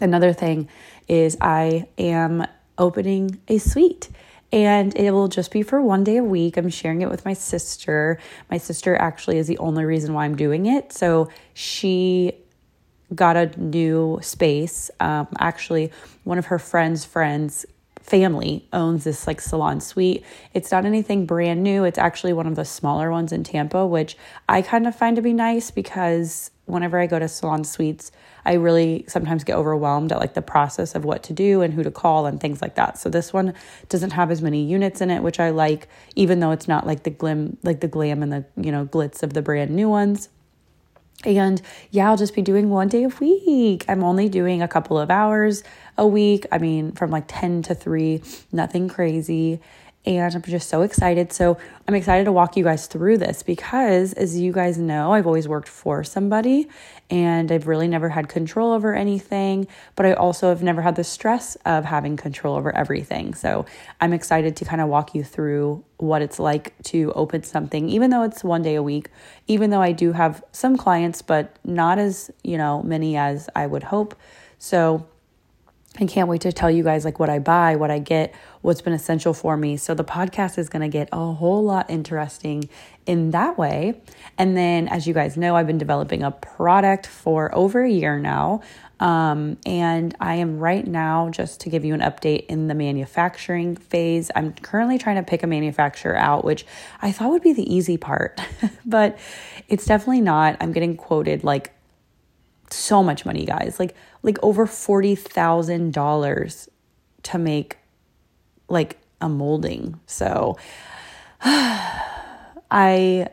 Another 0.00 0.32
thing 0.32 0.68
is 1.06 1.36
I 1.40 1.86
am 1.96 2.44
opening 2.76 3.40
a 3.46 3.58
suite 3.58 4.08
and 4.52 4.96
it 4.96 5.12
will 5.12 5.28
just 5.28 5.50
be 5.50 5.62
for 5.62 5.80
one 5.80 6.04
day 6.04 6.16
a 6.16 6.24
week. 6.24 6.56
I'm 6.56 6.68
sharing 6.70 7.02
it 7.02 7.10
with 7.10 7.24
my 7.24 7.34
sister. 7.34 8.18
My 8.50 8.58
sister 8.58 8.96
actually 8.96 9.38
is 9.38 9.46
the 9.46 9.58
only 9.58 9.84
reason 9.84 10.14
why 10.14 10.24
I'm 10.24 10.36
doing 10.36 10.66
it. 10.66 10.92
So 10.92 11.28
she 11.54 12.32
got 13.14 13.36
a 13.36 13.46
new 13.60 14.18
space. 14.22 14.90
Um, 15.00 15.28
actually, 15.38 15.92
one 16.24 16.38
of 16.38 16.46
her 16.46 16.58
friends' 16.58 17.04
friends 17.04 17.66
family 18.00 18.66
owns 18.72 19.04
this 19.04 19.26
like 19.26 19.40
salon 19.40 19.80
suite. 19.80 20.24
It's 20.52 20.72
not 20.72 20.84
anything 20.84 21.26
brand 21.26 21.62
new. 21.62 21.84
It's 21.84 21.98
actually 21.98 22.32
one 22.32 22.46
of 22.46 22.56
the 22.56 22.64
smaller 22.64 23.10
ones 23.10 23.30
in 23.30 23.44
Tampa, 23.44 23.86
which 23.86 24.16
I 24.48 24.62
kind 24.62 24.86
of 24.86 24.96
find 24.96 25.14
to 25.16 25.22
be 25.22 25.32
nice 25.32 25.70
because 25.70 26.50
whenever 26.66 26.98
I 26.98 27.06
go 27.06 27.18
to 27.18 27.28
salon 27.28 27.62
suites, 27.62 28.10
I 28.44 28.54
really 28.54 29.04
sometimes 29.08 29.44
get 29.44 29.56
overwhelmed 29.56 30.12
at 30.12 30.18
like 30.18 30.34
the 30.34 30.42
process 30.42 30.94
of 30.94 31.04
what 31.04 31.22
to 31.24 31.32
do 31.32 31.62
and 31.62 31.74
who 31.74 31.82
to 31.82 31.90
call 31.90 32.26
and 32.26 32.40
things 32.40 32.62
like 32.62 32.74
that. 32.76 32.98
So 32.98 33.08
this 33.08 33.32
one 33.32 33.54
doesn't 33.88 34.12
have 34.12 34.30
as 34.30 34.42
many 34.42 34.64
units 34.64 35.00
in 35.00 35.10
it, 35.10 35.22
which 35.22 35.40
I 35.40 35.50
like, 35.50 35.88
even 36.16 36.40
though 36.40 36.50
it's 36.50 36.68
not 36.68 36.86
like 36.86 37.02
the 37.02 37.10
glim, 37.10 37.58
like 37.62 37.80
the 37.80 37.88
glam 37.88 38.22
and 38.22 38.32
the 38.32 38.44
you 38.56 38.72
know 38.72 38.86
glitz 38.86 39.22
of 39.22 39.32
the 39.32 39.42
brand 39.42 39.70
new 39.70 39.88
ones. 39.88 40.28
And 41.24 41.60
yeah, 41.90 42.08
I'll 42.08 42.16
just 42.16 42.34
be 42.34 42.42
doing 42.42 42.70
one 42.70 42.88
day 42.88 43.04
a 43.04 43.08
week. 43.08 43.84
I'm 43.88 44.02
only 44.02 44.28
doing 44.28 44.62
a 44.62 44.68
couple 44.68 44.98
of 44.98 45.10
hours 45.10 45.62
a 45.98 46.06
week. 46.06 46.46
I 46.50 46.58
mean, 46.58 46.92
from 46.92 47.10
like 47.10 47.24
10 47.28 47.62
to 47.64 47.74
3, 47.74 48.22
nothing 48.52 48.88
crazy 48.88 49.60
and 50.06 50.34
I'm 50.34 50.42
just 50.42 50.68
so 50.68 50.82
excited. 50.82 51.32
So, 51.32 51.58
I'm 51.86 51.94
excited 51.94 52.24
to 52.24 52.32
walk 52.32 52.56
you 52.56 52.64
guys 52.64 52.86
through 52.86 53.18
this 53.18 53.42
because, 53.42 54.12
as 54.14 54.38
you 54.38 54.52
guys 54.52 54.78
know, 54.78 55.12
I've 55.12 55.26
always 55.26 55.46
worked 55.46 55.68
for 55.68 56.02
somebody 56.04 56.68
and 57.10 57.52
I've 57.52 57.66
really 57.66 57.88
never 57.88 58.08
had 58.08 58.28
control 58.28 58.72
over 58.72 58.94
anything, 58.94 59.66
but 59.96 60.06
I 60.06 60.14
also 60.14 60.48
have 60.48 60.62
never 60.62 60.80
had 60.80 60.96
the 60.96 61.04
stress 61.04 61.56
of 61.66 61.84
having 61.84 62.16
control 62.16 62.56
over 62.56 62.74
everything. 62.74 63.34
So, 63.34 63.66
I'm 64.00 64.12
excited 64.12 64.56
to 64.56 64.64
kind 64.64 64.80
of 64.80 64.88
walk 64.88 65.14
you 65.14 65.22
through 65.22 65.84
what 65.98 66.22
it's 66.22 66.38
like 66.38 66.72
to 66.84 67.12
open 67.12 67.42
something, 67.42 67.90
even 67.90 68.10
though 68.10 68.22
it's 68.22 68.42
one 68.42 68.62
day 68.62 68.76
a 68.76 68.82
week, 68.82 69.10
even 69.48 69.68
though 69.68 69.82
I 69.82 69.92
do 69.92 70.12
have 70.12 70.42
some 70.52 70.78
clients, 70.78 71.20
but 71.20 71.56
not 71.62 71.98
as, 71.98 72.30
you 72.42 72.56
know, 72.56 72.82
many 72.82 73.18
as 73.18 73.50
I 73.54 73.66
would 73.66 73.82
hope. 73.82 74.14
So, 74.58 75.06
I 75.98 76.06
can't 76.06 76.28
wait 76.28 76.42
to 76.42 76.52
tell 76.52 76.70
you 76.70 76.84
guys 76.84 77.04
like 77.04 77.18
what 77.18 77.28
I 77.28 77.40
buy, 77.40 77.74
what 77.74 77.90
I 77.90 77.98
get, 77.98 78.32
what's 78.62 78.80
been 78.80 78.92
essential 78.92 79.34
for 79.34 79.56
me. 79.56 79.76
So 79.76 79.92
the 79.92 80.04
podcast 80.04 80.56
is 80.56 80.68
going 80.68 80.82
to 80.82 80.88
get 80.88 81.08
a 81.12 81.32
whole 81.32 81.64
lot 81.64 81.90
interesting 81.90 82.68
in 83.06 83.32
that 83.32 83.58
way. 83.58 84.00
And 84.38 84.56
then 84.56 84.86
as 84.86 85.08
you 85.08 85.14
guys 85.14 85.36
know, 85.36 85.56
I've 85.56 85.66
been 85.66 85.78
developing 85.78 86.22
a 86.22 86.30
product 86.30 87.08
for 87.08 87.52
over 87.54 87.82
a 87.82 87.90
year 87.90 88.20
now. 88.20 88.62
Um, 89.00 89.56
and 89.66 90.14
I 90.20 90.36
am 90.36 90.58
right 90.58 90.86
now, 90.86 91.30
just 91.30 91.60
to 91.62 91.70
give 91.70 91.84
you 91.84 91.94
an 91.94 92.00
update, 92.00 92.46
in 92.46 92.68
the 92.68 92.74
manufacturing 92.74 93.74
phase. 93.74 94.30
I'm 94.36 94.52
currently 94.52 94.98
trying 94.98 95.16
to 95.16 95.22
pick 95.22 95.42
a 95.42 95.46
manufacturer 95.46 96.16
out, 96.16 96.44
which 96.44 96.66
I 97.00 97.10
thought 97.10 97.30
would 97.30 97.42
be 97.42 97.54
the 97.54 97.74
easy 97.74 97.96
part, 97.96 98.40
but 98.86 99.18
it's 99.68 99.86
definitely 99.86 100.20
not. 100.20 100.58
I'm 100.60 100.72
getting 100.72 100.96
quoted 100.96 101.44
like 101.44 101.72
so 102.70 103.02
much 103.02 103.24
money, 103.24 103.46
guys. 103.46 103.80
Like 103.80 103.96
like 104.22 104.38
over 104.42 104.66
forty 104.66 105.14
thousand 105.14 105.92
dollars 105.92 106.68
to 107.24 107.38
make 107.38 107.78
like 108.68 108.98
a 109.20 109.28
molding. 109.28 110.00
So 110.06 110.56
I 111.42 113.28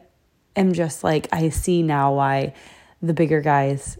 am 0.55 0.73
just 0.73 1.03
like 1.03 1.27
I 1.31 1.49
see 1.49 1.83
now 1.83 2.13
why 2.13 2.53
the 3.01 3.13
bigger 3.13 3.41
guys 3.41 3.97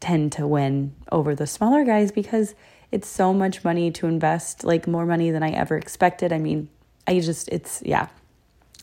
tend 0.00 0.32
to 0.32 0.46
win 0.46 0.94
over 1.10 1.34
the 1.34 1.46
smaller 1.46 1.84
guys 1.84 2.12
because 2.12 2.54
it's 2.90 3.08
so 3.08 3.34
much 3.34 3.64
money 3.64 3.90
to 3.92 4.06
invest, 4.06 4.64
like 4.64 4.86
more 4.86 5.04
money 5.04 5.30
than 5.30 5.42
I 5.42 5.50
ever 5.50 5.76
expected. 5.76 6.32
I 6.32 6.38
mean, 6.38 6.68
I 7.06 7.20
just, 7.20 7.48
it's, 7.48 7.82
yeah. 7.84 8.08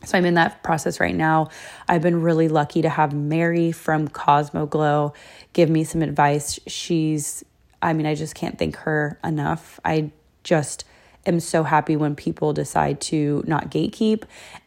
So 0.03 0.17
I'm 0.17 0.25
in 0.25 0.35
that 0.35 0.61
process 0.61 0.99
right 0.99 1.15
now. 1.15 1.49
I've 1.87 2.01
been 2.01 2.21
really 2.21 2.47
lucky 2.47 2.81
to 2.83 2.89
have 2.89 3.13
Mary 3.13 3.71
from 3.71 4.07
Cosmo 4.07 4.65
Glow 4.65 5.13
give 5.53 5.69
me 5.69 5.83
some 5.83 6.01
advice. 6.01 6.59
She's, 6.67 7.43
I 7.81 7.93
mean, 7.93 8.05
I 8.05 8.13
just 8.13 8.35
can't 8.35 8.59
thank 8.59 8.75
her 8.77 9.17
enough. 9.23 9.79
I 9.83 10.11
just, 10.43 10.85
am 11.25 11.39
so 11.39 11.63
happy 11.63 11.95
when 11.95 12.15
people 12.15 12.53
decide 12.53 13.01
to 13.01 13.43
not 13.47 13.71
gatekeep 13.71 14.23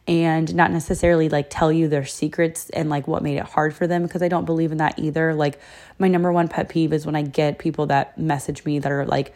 and 0.07 0.53
not 0.53 0.71
necessarily 0.71 1.29
like 1.29 1.47
tell 1.49 1.71
you 1.71 1.87
their 1.87 2.05
secrets 2.05 2.69
and 2.71 2.89
like 2.89 3.07
what 3.07 3.23
made 3.23 3.37
it 3.37 3.45
hard 3.45 3.73
for 3.73 3.87
them 3.87 4.03
because 4.03 4.21
I 4.21 4.27
don't 4.27 4.45
believe 4.45 4.71
in 4.71 4.77
that 4.79 4.99
either. 4.99 5.33
Like 5.33 5.59
my 5.97 6.07
number 6.07 6.31
one 6.31 6.47
pet 6.47 6.69
peeve 6.69 6.93
is 6.93 7.05
when 7.05 7.15
I 7.15 7.21
get 7.21 7.59
people 7.59 7.87
that 7.87 8.17
message 8.17 8.65
me 8.65 8.79
that 8.79 8.91
are 8.91 9.05
like 9.05 9.33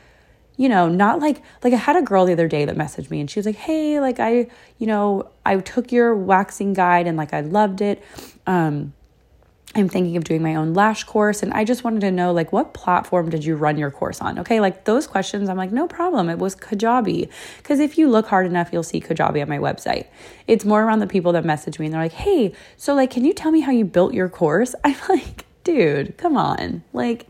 you 0.57 0.69
know, 0.69 0.87
not 0.87 1.19
like 1.19 1.41
like 1.63 1.73
I 1.73 1.77
had 1.77 1.95
a 1.95 2.01
girl 2.01 2.25
the 2.25 2.33
other 2.33 2.47
day 2.47 2.65
that 2.65 2.75
messaged 2.75 3.09
me 3.09 3.19
and 3.19 3.29
she 3.29 3.39
was 3.39 3.45
like, 3.45 3.55
"Hey, 3.55 3.99
like 3.99 4.19
I, 4.19 4.47
you 4.77 4.87
know, 4.87 5.29
I 5.45 5.57
took 5.57 5.91
your 5.91 6.15
waxing 6.15 6.73
guide 6.73 7.07
and 7.07 7.17
like 7.17 7.33
I 7.33 7.41
loved 7.41 7.81
it. 7.81 8.03
Um 8.45 8.93
I'm 9.75 9.89
thinking 9.89 10.17
of 10.17 10.23
doing 10.23 10.43
my 10.43 10.53
own 10.53 10.75
lash 10.75 11.03
course 11.03 11.41
and 11.41 11.51
I 11.51 11.63
just 11.63 11.83
wanted 11.83 12.01
to 12.01 12.11
know 12.11 12.31
like 12.31 12.51
what 12.53 12.75
platform 12.75 13.31
did 13.31 13.43
you 13.43 13.55
run 13.55 13.77
your 13.79 13.89
course 13.89 14.21
on? 14.21 14.37
Okay, 14.37 14.59
like 14.59 14.85
those 14.85 15.07
questions 15.07 15.49
I'm 15.49 15.57
like 15.57 15.71
no 15.71 15.87
problem. 15.87 16.29
It 16.29 16.37
was 16.37 16.55
Kajabi 16.55 17.29
because 17.57 17.79
if 17.79 17.97
you 17.97 18.07
look 18.07 18.27
hard 18.27 18.45
enough 18.45 18.69
you'll 18.71 18.83
see 18.83 19.01
Kajabi 19.01 19.41
on 19.41 19.49
my 19.49 19.57
website. 19.57 20.05
It's 20.45 20.65
more 20.65 20.83
around 20.83 20.99
the 20.99 21.07
people 21.07 21.31
that 21.31 21.43
message 21.45 21.79
me 21.79 21.87
and 21.87 21.93
they're 21.95 22.01
like, 22.01 22.11
"Hey, 22.11 22.53
so 22.77 22.93
like 22.93 23.09
can 23.09 23.25
you 23.25 23.33
tell 23.33 23.51
me 23.51 23.61
how 23.61 23.71
you 23.71 23.85
built 23.85 24.13
your 24.13 24.29
course?" 24.29 24.75
I'm 24.83 24.95
like, 25.09 25.45
"Dude, 25.63 26.17
come 26.17 26.37
on." 26.37 26.83
Like 26.93 27.25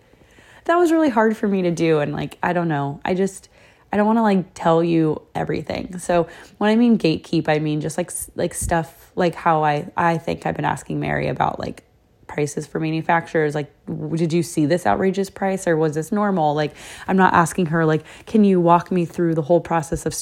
that 0.65 0.75
was 0.75 0.91
really 0.91 1.09
hard 1.09 1.35
for 1.35 1.47
me 1.47 1.63
to 1.63 1.71
do 1.71 1.99
and 1.99 2.13
like 2.13 2.37
I 2.43 2.53
don't 2.53 2.67
know. 2.67 3.01
I 3.03 3.13
just 3.13 3.49
I 3.91 3.97
don't 3.97 4.07
want 4.07 4.17
to 4.17 4.23
like 4.23 4.53
tell 4.53 4.83
you 4.83 5.21
everything. 5.35 5.99
So 5.99 6.27
when 6.57 6.69
I 6.69 6.75
mean 6.75 6.97
gatekeep, 6.97 7.47
I 7.47 7.59
mean 7.59 7.81
just 7.81 7.97
like 7.97 8.11
like 8.35 8.53
stuff 8.53 9.11
like 9.15 9.35
how 9.35 9.63
I 9.63 9.91
I 9.95 10.17
think 10.17 10.45
I've 10.45 10.55
been 10.55 10.65
asking 10.65 10.99
Mary 10.99 11.27
about 11.27 11.59
like 11.59 11.83
prices 12.27 12.65
for 12.65 12.79
manufacturers 12.79 13.53
like 13.53 13.71
did 14.15 14.33
you 14.33 14.41
see 14.41 14.65
this 14.65 14.87
outrageous 14.87 15.29
price 15.29 15.67
or 15.67 15.77
was 15.77 15.93
this 15.93 16.11
normal 16.11 16.55
like 16.55 16.73
i'm 17.07 17.17
not 17.17 17.33
asking 17.33 17.67
her 17.67 17.85
like 17.85 18.03
can 18.25 18.43
you 18.43 18.59
walk 18.59 18.91
me 18.91 19.05
through 19.05 19.35
the 19.35 19.41
whole 19.41 19.61
process 19.61 20.05
of 20.05 20.15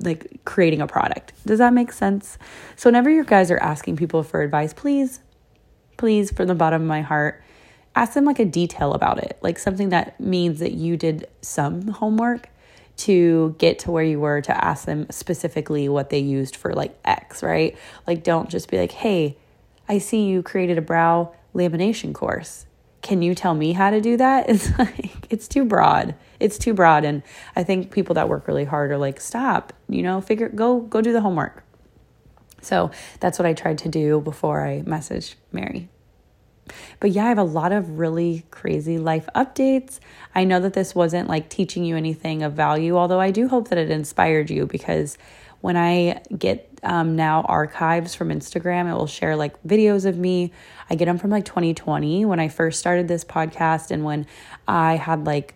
like 0.00 0.40
creating 0.44 0.80
a 0.80 0.86
product 0.86 1.32
does 1.46 1.58
that 1.58 1.72
make 1.72 1.92
sense 1.92 2.36
so 2.74 2.88
whenever 2.88 3.10
you 3.10 3.22
guys 3.22 3.50
are 3.50 3.58
asking 3.58 3.96
people 3.96 4.22
for 4.22 4.42
advice 4.42 4.72
please 4.72 5.20
please 5.96 6.32
from 6.32 6.48
the 6.48 6.54
bottom 6.54 6.82
of 6.82 6.88
my 6.88 7.02
heart 7.02 7.42
ask 7.96 8.12
them 8.12 8.24
like 8.24 8.38
a 8.38 8.44
detail 8.44 8.92
about 8.92 9.18
it 9.18 9.38
like 9.42 9.58
something 9.58 9.88
that 9.88 10.20
means 10.20 10.60
that 10.60 10.72
you 10.72 10.96
did 10.96 11.26
some 11.42 11.88
homework 11.88 12.48
to 12.96 13.54
get 13.58 13.78
to 13.80 13.90
where 13.90 14.04
you 14.04 14.18
were 14.18 14.40
to 14.40 14.64
ask 14.64 14.86
them 14.86 15.06
specifically 15.10 15.88
what 15.88 16.10
they 16.10 16.18
used 16.18 16.56
for 16.56 16.72
like 16.72 16.98
X, 17.04 17.42
right? 17.42 17.76
Like, 18.06 18.22
don't 18.22 18.48
just 18.48 18.70
be 18.70 18.78
like, 18.78 18.92
hey, 18.92 19.36
I 19.88 19.98
see 19.98 20.24
you 20.24 20.42
created 20.42 20.78
a 20.78 20.82
brow 20.82 21.34
lamination 21.54 22.14
course. 22.14 22.66
Can 23.02 23.22
you 23.22 23.34
tell 23.34 23.54
me 23.54 23.72
how 23.72 23.90
to 23.90 24.00
do 24.00 24.16
that? 24.16 24.48
It's 24.50 24.76
like, 24.78 25.26
it's 25.30 25.46
too 25.46 25.64
broad. 25.64 26.14
It's 26.40 26.58
too 26.58 26.74
broad. 26.74 27.04
And 27.04 27.22
I 27.54 27.62
think 27.62 27.90
people 27.92 28.14
that 28.14 28.28
work 28.28 28.48
really 28.48 28.64
hard 28.64 28.90
are 28.90 28.98
like, 28.98 29.20
stop, 29.20 29.72
you 29.88 30.02
know, 30.02 30.20
figure, 30.20 30.48
go, 30.48 30.80
go 30.80 31.00
do 31.00 31.12
the 31.12 31.20
homework. 31.20 31.62
So 32.62 32.90
that's 33.20 33.38
what 33.38 33.46
I 33.46 33.52
tried 33.52 33.78
to 33.78 33.88
do 33.88 34.20
before 34.20 34.66
I 34.66 34.82
messaged 34.82 35.34
Mary. 35.52 35.88
But 37.00 37.10
yeah, 37.10 37.26
I 37.26 37.28
have 37.28 37.38
a 37.38 37.44
lot 37.44 37.72
of 37.72 37.98
really 37.98 38.44
crazy 38.50 38.98
life 38.98 39.28
updates. 39.34 40.00
I 40.34 40.44
know 40.44 40.60
that 40.60 40.74
this 40.74 40.94
wasn't 40.94 41.28
like 41.28 41.48
teaching 41.48 41.84
you 41.84 41.96
anything 41.96 42.42
of 42.42 42.52
value, 42.52 42.96
although 42.96 43.20
I 43.20 43.30
do 43.30 43.48
hope 43.48 43.68
that 43.68 43.78
it 43.78 43.90
inspired 43.90 44.50
you 44.50 44.66
because 44.66 45.18
when 45.60 45.76
I 45.76 46.20
get 46.38 46.68
um, 46.82 47.16
now 47.16 47.42
archives 47.42 48.14
from 48.14 48.28
Instagram, 48.28 48.90
it 48.90 48.94
will 48.94 49.06
share 49.06 49.36
like 49.36 49.60
videos 49.64 50.04
of 50.06 50.16
me. 50.16 50.52
I 50.88 50.94
get 50.94 51.06
them 51.06 51.18
from 51.18 51.30
like 51.30 51.44
2020 51.44 52.24
when 52.24 52.38
I 52.38 52.48
first 52.48 52.78
started 52.78 53.08
this 53.08 53.24
podcast 53.24 53.90
and 53.90 54.04
when 54.04 54.26
I 54.68 54.96
had 54.96 55.26
like, 55.26 55.54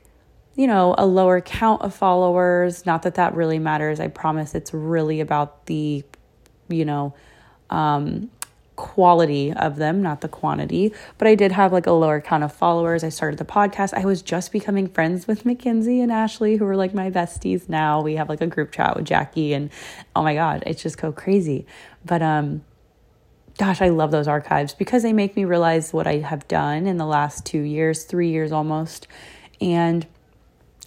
you 0.57 0.67
know, 0.67 0.95
a 0.99 1.07
lower 1.07 1.41
count 1.41 1.83
of 1.83 1.95
followers. 1.95 2.85
Not 2.87 3.03
that 3.03 3.15
that 3.15 3.35
really 3.35 3.59
matters. 3.59 4.01
I 4.01 4.09
promise 4.09 4.55
it's 4.55 4.75
really 4.75 5.21
about 5.21 5.67
the, 5.67 6.03
you 6.69 6.85
know, 6.85 7.15
um, 7.71 8.31
quality 8.81 9.53
of 9.53 9.77
them, 9.77 10.01
not 10.03 10.23
the 10.23 10.29
quantity. 10.29 10.93
But 11.19 11.29
I 11.29 11.35
did 11.35 11.53
have 11.53 11.71
like 11.71 11.87
a 11.87 11.93
lower 11.93 12.21
count 12.21 12.43
of 12.43 12.53
followers. 12.53 13.05
I 13.05 13.11
started 13.11 13.39
the 13.39 13.45
podcast. 13.45 13.93
I 13.93 14.07
was 14.07 14.23
just 14.23 14.51
becoming 14.51 14.89
friends 14.89 15.29
with 15.29 15.45
Mackenzie 15.45 16.01
and 16.01 16.11
Ashley, 16.11 16.57
who 16.57 16.67
are 16.67 16.77
like 16.77 16.95
my 16.95 17.11
besties 17.11 17.69
now. 17.69 18.01
We 18.01 18.17
have 18.17 18.31
like 18.31 18.41
a 18.41 18.47
group 18.47 18.73
chat 18.73 18.97
with 18.97 19.05
Jackie, 19.05 19.53
and 19.53 19.71
oh 20.17 20.23
my 20.23 20.35
God, 20.35 20.63
it's 20.67 20.83
just 20.83 20.97
go 20.97 21.13
crazy. 21.13 21.67
But, 22.05 22.23
um, 22.23 22.65
gosh, 23.59 23.83
I 23.83 23.91
love 23.91 24.11
those 24.11 24.27
archives 24.27 24.73
because 24.73 25.03
they 25.03 25.13
make 25.13 25.37
me 25.37 25.45
realize 25.45 25.93
what 25.93 26.07
I 26.07 26.17
have 26.17 26.49
done 26.49 26.87
in 26.87 26.97
the 26.97 27.07
last 27.07 27.45
two 27.45 27.61
years, 27.61 28.05
three 28.05 28.31
years 28.31 28.51
almost. 28.51 29.07
And 29.61 30.07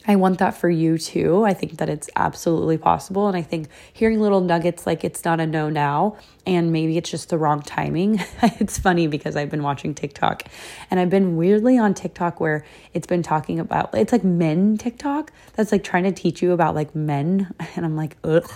I 0.05 0.17
want 0.17 0.39
that 0.39 0.57
for 0.57 0.69
you 0.69 0.97
too. 0.97 1.43
I 1.45 1.53
think 1.53 1.77
that 1.77 1.89
it's 1.89 2.09
absolutely 2.15 2.77
possible. 2.77 3.27
And 3.27 3.37
I 3.37 3.41
think 3.41 3.69
hearing 3.93 4.19
little 4.19 4.41
nuggets 4.41 4.85
like 4.85 5.03
it's 5.03 5.23
not 5.23 5.39
a 5.39 5.47
no 5.47 5.69
now, 5.69 6.17
and 6.45 6.71
maybe 6.71 6.97
it's 6.97 7.09
just 7.09 7.29
the 7.29 7.37
wrong 7.37 7.61
timing. 7.61 8.19
it's 8.43 8.77
funny 8.77 9.07
because 9.07 9.35
I've 9.35 9.49
been 9.49 9.63
watching 9.63 9.95
TikTok 9.95 10.43
and 10.91 10.99
I've 10.99 11.09
been 11.09 11.37
weirdly 11.37 11.77
on 11.77 11.93
TikTok 11.93 12.39
where 12.39 12.65
it's 12.93 13.07
been 13.07 13.23
talking 13.23 13.59
about 13.59 13.93
it's 13.93 14.11
like 14.11 14.23
men 14.23 14.77
TikTok 14.77 15.31
that's 15.53 15.71
like 15.71 15.83
trying 15.83 16.03
to 16.03 16.11
teach 16.11 16.41
you 16.41 16.51
about 16.51 16.75
like 16.75 16.93
men. 16.95 17.53
And 17.75 17.85
I'm 17.85 17.95
like, 17.95 18.17
ugh. 18.23 18.49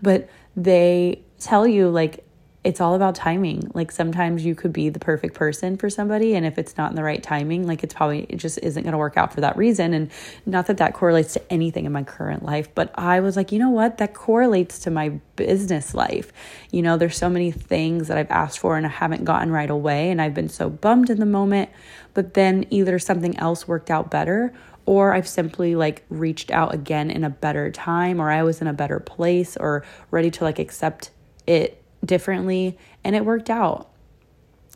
But 0.00 0.28
they 0.56 1.22
tell 1.38 1.66
you 1.66 1.90
like 1.90 2.23
it's 2.64 2.80
all 2.80 2.94
about 2.94 3.14
timing. 3.14 3.70
Like 3.74 3.92
sometimes 3.92 4.44
you 4.44 4.54
could 4.54 4.72
be 4.72 4.88
the 4.88 4.98
perfect 4.98 5.34
person 5.34 5.76
for 5.76 5.90
somebody, 5.90 6.34
and 6.34 6.46
if 6.46 6.58
it's 6.58 6.78
not 6.78 6.90
in 6.90 6.96
the 6.96 7.04
right 7.04 7.22
timing, 7.22 7.66
like 7.66 7.84
it's 7.84 7.92
probably, 7.92 8.26
it 8.30 8.36
just 8.36 8.58
isn't 8.62 8.82
going 8.82 8.92
to 8.92 8.98
work 8.98 9.18
out 9.18 9.34
for 9.34 9.42
that 9.42 9.56
reason. 9.58 9.92
And 9.92 10.10
not 10.46 10.66
that 10.66 10.78
that 10.78 10.94
correlates 10.94 11.34
to 11.34 11.52
anything 11.52 11.84
in 11.84 11.92
my 11.92 12.02
current 12.02 12.42
life, 12.42 12.74
but 12.74 12.90
I 12.94 13.20
was 13.20 13.36
like, 13.36 13.52
you 13.52 13.58
know 13.58 13.68
what? 13.68 13.98
That 13.98 14.14
correlates 14.14 14.78
to 14.80 14.90
my 14.90 15.10
business 15.36 15.94
life. 15.94 16.32
You 16.70 16.80
know, 16.80 16.96
there's 16.96 17.18
so 17.18 17.28
many 17.28 17.50
things 17.50 18.08
that 18.08 18.16
I've 18.16 18.30
asked 18.30 18.58
for 18.58 18.78
and 18.78 18.86
I 18.86 18.90
haven't 18.90 19.24
gotten 19.24 19.52
right 19.52 19.70
away, 19.70 20.10
and 20.10 20.22
I've 20.22 20.34
been 20.34 20.48
so 20.48 20.70
bummed 20.70 21.10
in 21.10 21.20
the 21.20 21.26
moment, 21.26 21.68
but 22.14 22.32
then 22.32 22.64
either 22.70 22.98
something 22.98 23.36
else 23.36 23.68
worked 23.68 23.90
out 23.90 24.10
better 24.10 24.54
or 24.86 25.14
I've 25.14 25.28
simply 25.28 25.74
like 25.74 26.04
reached 26.08 26.50
out 26.50 26.74
again 26.74 27.10
in 27.10 27.24
a 27.24 27.30
better 27.30 27.70
time 27.70 28.20
or 28.20 28.30
I 28.30 28.42
was 28.42 28.60
in 28.60 28.66
a 28.66 28.72
better 28.72 29.00
place 29.00 29.56
or 29.56 29.84
ready 30.10 30.30
to 30.32 30.44
like 30.44 30.58
accept 30.58 31.10
it 31.46 31.83
differently 32.04 32.76
and 33.02 33.16
it 33.16 33.24
worked 33.24 33.50
out. 33.50 33.90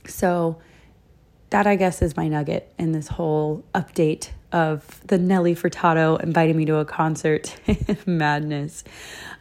So, 0.06 0.58
that 1.50 1.66
I 1.66 1.76
guess 1.76 2.02
is 2.02 2.16
my 2.16 2.28
nugget 2.28 2.72
in 2.78 2.92
this 2.92 3.08
whole 3.08 3.64
update 3.74 4.30
of 4.52 5.06
the 5.06 5.18
Nelly 5.18 5.54
Furtado 5.54 6.20
inviting 6.22 6.56
me 6.56 6.64
to 6.66 6.76
a 6.76 6.84
concert 6.84 7.54
madness. 8.06 8.84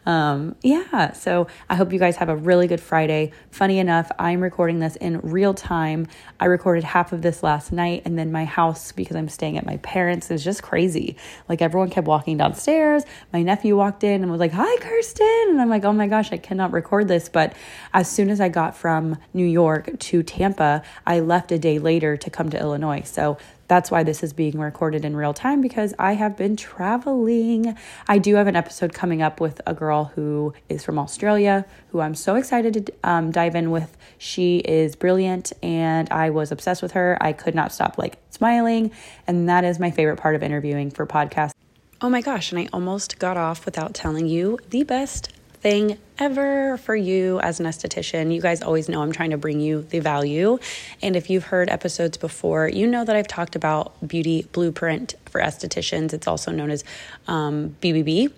Um, 0.08 0.56
yeah, 0.62 1.12
so 1.12 1.48
I 1.70 1.76
hope 1.76 1.92
you 1.92 2.00
guys 2.00 2.16
have 2.16 2.30
a 2.30 2.36
really 2.36 2.68
good 2.68 2.80
Friday. 2.80 3.34
Funny 3.52 3.78
enough, 3.78 4.10
I'm 4.18 4.40
recording 4.40 4.80
this 4.80 4.96
in 4.96 5.20
real 5.20 5.54
time. 5.54 6.08
I 6.40 6.46
recorded 6.46 6.86
half 6.86 7.12
of 7.12 7.22
this 7.22 7.44
last 7.44 7.74
night, 7.74 8.04
and 8.06 8.18
then 8.18 8.32
my 8.32 8.46
house, 8.46 8.94
because 8.94 9.18
I'm 9.18 9.28
staying 9.28 9.58
at 9.58 9.66
my 9.66 9.78
parents', 9.78 10.32
is 10.32 10.46
just 10.46 10.64
crazy. 10.64 11.18
Like 11.50 11.62
everyone 11.62 11.90
kept 11.90 12.08
walking 12.08 12.38
downstairs. 12.38 13.04
My 13.34 13.44
nephew 13.44 13.76
walked 13.76 14.06
in 14.06 14.22
and 14.22 14.32
was 14.32 14.40
like, 14.40 14.54
Hi, 14.54 14.78
Kirsten. 14.80 15.48
And 15.50 15.62
I'm 15.62 15.70
like, 15.70 15.84
Oh 15.84 15.92
my 15.92 16.08
gosh, 16.08 16.32
I 16.32 16.38
cannot 16.38 16.72
record 16.72 17.10
this. 17.10 17.28
But 17.28 17.54
as 17.94 18.10
soon 18.10 18.30
as 18.30 18.40
I 18.40 18.48
got 18.48 18.78
from 18.78 19.18
New 19.34 19.46
York 19.46 20.00
to 20.00 20.24
Tampa, 20.24 20.84
I 21.06 21.20
left 21.20 21.52
a 21.52 21.60
day 21.60 21.80
later 21.80 22.16
to 22.16 22.30
come 22.30 22.50
to 22.52 22.58
Illinois. 22.58 23.02
So 23.04 23.38
that's 23.68 23.92
why 23.92 24.04
this 24.04 24.24
is 24.24 24.34
being 24.34 24.58
recorded 24.60 25.04
in 25.04 25.16
real 25.16 25.34
time 25.34 25.62
because 25.62 25.94
I 26.00 26.14
have 26.14 26.38
been 26.38 26.56
traveling. 26.56 27.78
I 28.08 28.18
do 28.18 28.36
have 28.36 28.48
an 28.48 28.56
episode 28.56 28.94
coming 28.94 29.22
up 29.22 29.42
with 29.42 29.62
a 29.66 29.74
girl 29.74 30.06
who 30.16 30.54
is 30.70 30.84
from 30.84 30.98
Australia 30.98 31.66
who 31.90 32.00
I'm 32.00 32.16
so 32.16 32.36
excited 32.36 32.86
to 32.86 32.94
um, 33.04 33.32
dive 33.32 33.56
in 33.56 33.72
with. 33.72 33.98
She 34.18 34.60
is 34.60 34.96
brilliant 34.96 35.52
and 35.62 36.10
I 36.12 36.30
was 36.30 36.52
obsessed 36.52 36.82
with 36.82 36.94
her. 36.94 37.18
I 37.20 37.34
could 37.34 37.56
not 37.56 37.72
stop 37.72 37.98
like 37.98 38.18
smiling. 38.30 38.92
And 39.26 39.50
that 39.50 39.64
is 39.64 39.80
my 39.80 39.92
favorite 39.92 40.18
part 40.18 40.36
of 40.36 40.44
interviewing 40.44 40.92
for 40.92 41.06
podcasts. 41.06 41.52
Oh 42.00 42.10
my 42.10 42.22
gosh, 42.22 42.52
and 42.52 42.60
I 42.60 42.68
almost 42.72 43.18
got 43.18 43.38
off 43.38 43.66
without 43.66 43.96
telling 43.96 44.28
you 44.28 44.60
the 44.70 44.84
best 44.84 45.34
thing 45.62 45.98
ever 46.20 46.78
for 46.78 46.96
you 46.96 47.40
as 47.40 47.60
an 47.60 47.66
esthetician. 47.66 48.34
You 48.34 48.42
guys 48.42 48.62
always 48.62 48.90
know 48.90 49.02
I'm 49.02 49.12
trying 49.12 49.32
to 49.32 49.38
bring 49.38 49.60
you 49.60 49.84
the 49.90 50.00
value. 50.00 50.60
And 51.02 51.16
if 51.16 51.30
you've 51.30 51.46
heard 51.46 51.70
episodes 51.70 52.18
before, 52.18 52.68
you 52.68 52.88
know 52.88 53.04
that 53.04 53.16
I've 53.16 53.28
talked 53.28 53.56
about 53.56 54.08
Beauty 54.08 54.48
Blueprint 54.52 55.16
for 55.26 55.42
estheticians. 55.42 56.14
It's 56.14 56.28
also 56.28 56.52
known 56.52 56.72
as 56.72 56.84
um, 57.28 57.76
BBB. 57.82 58.32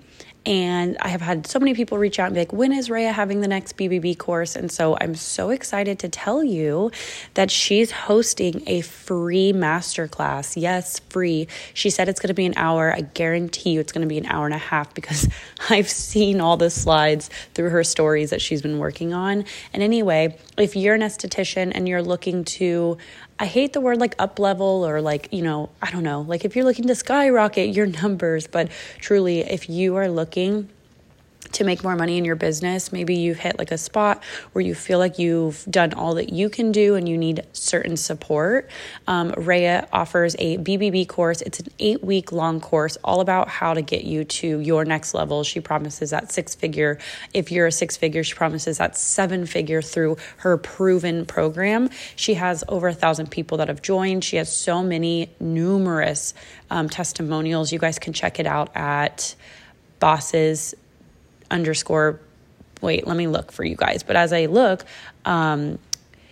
And 0.46 0.98
I 1.02 1.10
have 1.10 1.22
had 1.22 1.46
so 1.46 1.60
many 1.60 1.74
people 1.74 1.98
reach 1.98 2.18
out 2.18 2.28
and 2.28 2.34
be 2.34 2.42
like, 2.42 2.54
when 2.54 2.72
is 2.72 2.90
Rhea 2.90 3.12
having 3.12 3.42
the 3.42 3.48
next 3.48 3.76
BBB 3.78 4.18
course? 4.18 4.56
And 4.56 4.72
so 4.72 4.98
I'm 5.00 5.14
so 5.14 5.50
excited 5.50 6.00
to 6.00 6.10
tell 6.10 6.44
you 6.44 6.92
that 7.34 7.52
she's 7.52 7.92
hosting 7.92 8.64
a 8.66 8.82
free 8.82 9.52
masterclass. 9.52 10.60
Yes, 10.60 11.00
free. 11.10 11.48
She 11.74 11.90
said 11.90 12.08
it's 12.08 12.22
going 12.22 12.30
to 12.30 12.34
be 12.34 12.46
an 12.46 12.54
hour. 12.56 12.94
I 12.94 13.02
guarantee 13.02 13.72
you 13.72 13.80
it's 13.82 13.92
going 13.92 14.02
to 14.02 14.08
be 14.08 14.18
an 14.18 14.26
hour 14.28 14.46
and 14.46 14.56
a 14.56 14.60
half 14.60 14.94
because 14.94 15.28
I've 15.70 15.90
seen 15.90 16.40
all 16.40 16.56
the 16.56 16.70
slides 16.70 17.30
through 17.54 17.70
her 17.72 17.84
stories 17.84 18.30
that 18.30 18.42
she's 18.42 18.62
been 18.62 18.80
working 18.80 19.14
on. 19.14 19.44
And 19.74 19.84
anyway, 19.84 20.38
if 20.58 20.76
you're 20.76 20.96
an 20.96 21.02
esthetician 21.02 21.74
and 21.76 21.88
you're 21.88 22.02
looking 22.02 22.46
to 22.46 22.98
I 23.42 23.46
hate 23.46 23.72
the 23.72 23.80
word 23.80 24.00
like 24.00 24.16
up 24.20 24.38
level 24.38 24.86
or 24.86 25.02
like, 25.02 25.30
you 25.32 25.42
know, 25.42 25.70
I 25.82 25.92
don't 25.92 26.04
know, 26.04 26.22
like 26.22 26.44
if 26.44 26.56
you're 26.58 26.66
looking 26.66 26.88
to 26.88 26.96
skyrocket 26.96 27.74
your 27.74 27.86
numbers, 27.86 28.48
but 28.48 28.70
truly, 29.00 29.40
if 29.40 29.70
you 29.70 29.96
are 29.96 30.10
looking 30.10 30.70
to 31.54 31.64
make 31.64 31.84
more 31.84 31.96
money 31.96 32.18
in 32.18 32.26
your 32.26 32.36
business. 32.36 32.92
Maybe 32.92 33.16
you've 33.16 33.40
hit 33.40 33.58
like 33.58 33.72
a 33.72 33.78
spot 33.78 34.24
where 34.54 34.64
you 34.64 34.76
feel 34.76 35.00
like 35.00 35.20
you've 35.20 35.66
done 35.70 35.94
all 35.94 36.16
that 36.16 36.30
you 36.32 36.50
can 36.50 36.72
do 36.72 36.96
and 36.96 37.08
you 37.08 37.18
need 37.18 37.46
certain 37.54 37.98
support. 37.98 38.70
Um, 39.08 39.32
Rhea 39.38 39.88
offers 39.92 40.36
a 40.40 40.58
BBB 40.58 41.08
course. 41.08 41.42
It's 41.42 41.60
an 41.60 41.68
eight 41.80 42.04
week 42.04 42.32
long 42.32 42.60
course 42.60 42.98
all 43.04 43.22
about 43.22 43.48
how 43.48 43.74
to 43.74 43.82
get 43.82 44.04
you 44.04 44.24
to 44.24 44.60
your 44.60 44.86
next 44.86 45.14
level. 45.14 45.44
She 45.44 45.60
promises 45.60 46.12
that 46.12 46.32
six 46.32 46.56
figure. 46.56 47.00
If 47.34 47.52
you're 47.52 47.68
a 47.68 47.72
six 47.72 47.98
figure, 47.98 48.24
she 48.24 48.36
promises 48.36 48.78
that 48.78 48.98
seven 48.98 49.46
figure 49.46 49.82
through 49.82 50.18
her 50.38 50.58
proven 50.58 51.26
program. 51.26 51.90
She 52.16 52.36
has 52.36 52.64
over 52.68 52.88
a 52.88 52.94
thousand 52.94 53.32
people 53.32 53.58
that 53.58 53.68
have 53.68 53.82
joined. 53.82 54.24
She 54.24 54.38
has 54.38 54.54
so 54.54 54.84
many 54.84 55.30
numerous 55.40 56.34
um, 56.70 56.90
testimonials. 56.90 57.72
You 57.72 57.80
guys 57.80 58.00
can 58.00 58.14
check 58.14 58.40
it 58.40 58.46
out 58.46 58.76
at 58.76 59.36
bosses 60.00 60.76
underscore 61.52 62.20
wait 62.82 63.06
let 63.08 63.18
me 63.18 63.28
look 63.28 63.52
for 63.52 63.64
you 63.64 63.76
guys. 63.76 64.04
But 64.04 64.16
as 64.16 64.34
i 64.34 64.46
look 64.46 64.86
um, 65.26 65.80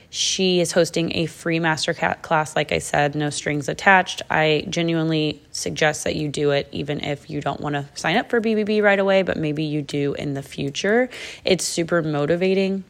she 0.09 0.61
is 0.61 0.71
hosting 0.71 1.15
a 1.17 1.25
free 1.25 1.59
master 1.59 1.93
class 1.93 2.55
like 2.55 2.71
i 2.71 2.79
said 2.79 3.15
no 3.15 3.29
strings 3.29 3.67
attached. 3.67 4.21
I 4.29 4.65
genuinely 4.69 5.41
suggest 5.51 6.03
that 6.05 6.15
you 6.15 6.29
do 6.29 6.51
it 6.51 6.69
even 6.71 7.03
if 7.03 7.29
you 7.29 7.41
don't 7.41 7.59
want 7.59 7.75
to 7.75 7.85
sign 7.95 8.15
up 8.15 8.29
for 8.29 8.39
bbb 8.39 8.81
right 8.81 8.99
away 8.99 9.23
but 9.23 9.37
maybe 9.37 9.63
you 9.63 9.81
do 9.81 10.13
in 10.13 10.33
the 10.33 10.43
future. 10.43 11.09
It's 11.43 11.65
super 11.65 12.01
motivating 12.01 12.83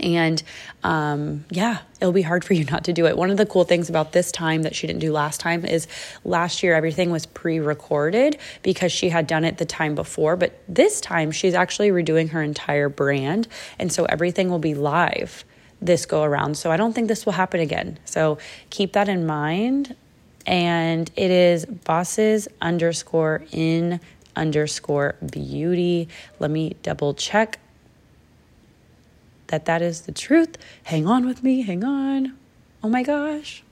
and 0.00 0.42
um, 0.82 1.44
yeah, 1.50 1.78
it'll 2.00 2.12
be 2.12 2.22
hard 2.22 2.44
for 2.44 2.54
you 2.54 2.64
not 2.64 2.84
to 2.84 2.92
do 2.92 3.06
it. 3.06 3.16
One 3.16 3.30
of 3.30 3.36
the 3.36 3.46
cool 3.46 3.64
things 3.64 3.88
about 3.88 4.12
this 4.12 4.32
time 4.32 4.62
that 4.62 4.74
she 4.74 4.86
didn't 4.86 5.00
do 5.00 5.12
last 5.12 5.40
time 5.40 5.64
is 5.64 5.86
last 6.24 6.62
year 6.62 6.74
everything 6.74 7.10
was 7.10 7.26
pre 7.26 7.58
recorded 7.58 8.38
because 8.62 8.92
she 8.92 9.08
had 9.08 9.26
done 9.26 9.44
it 9.44 9.58
the 9.58 9.64
time 9.64 9.94
before. 9.94 10.36
But 10.36 10.60
this 10.68 11.00
time 11.00 11.30
she's 11.30 11.54
actually 11.54 11.90
redoing 11.90 12.30
her 12.30 12.42
entire 12.42 12.88
brand. 12.88 13.48
And 13.78 13.92
so 13.92 14.04
everything 14.04 14.50
will 14.50 14.58
be 14.58 14.74
live 14.74 15.44
this 15.80 16.06
go 16.06 16.22
around. 16.22 16.56
So 16.56 16.70
I 16.70 16.76
don't 16.76 16.92
think 16.94 17.08
this 17.08 17.26
will 17.26 17.34
happen 17.34 17.60
again. 17.60 17.98
So 18.04 18.38
keep 18.70 18.94
that 18.94 19.08
in 19.08 19.26
mind. 19.26 19.94
And 20.46 21.10
it 21.16 21.30
is 21.30 21.64
bosses 21.64 22.48
underscore 22.60 23.44
in 23.50 24.00
underscore 24.36 25.16
beauty. 25.30 26.08
Let 26.38 26.50
me 26.50 26.76
double 26.82 27.14
check 27.14 27.58
that 29.48 29.64
that 29.66 29.82
is 29.82 30.02
the 30.02 30.12
truth. 30.12 30.56
Hang 30.84 31.06
on 31.06 31.26
with 31.26 31.42
me, 31.42 31.62
hang 31.62 31.84
on. 31.84 32.36
Oh 32.82 32.88
my 32.88 33.02
gosh. 33.02 33.62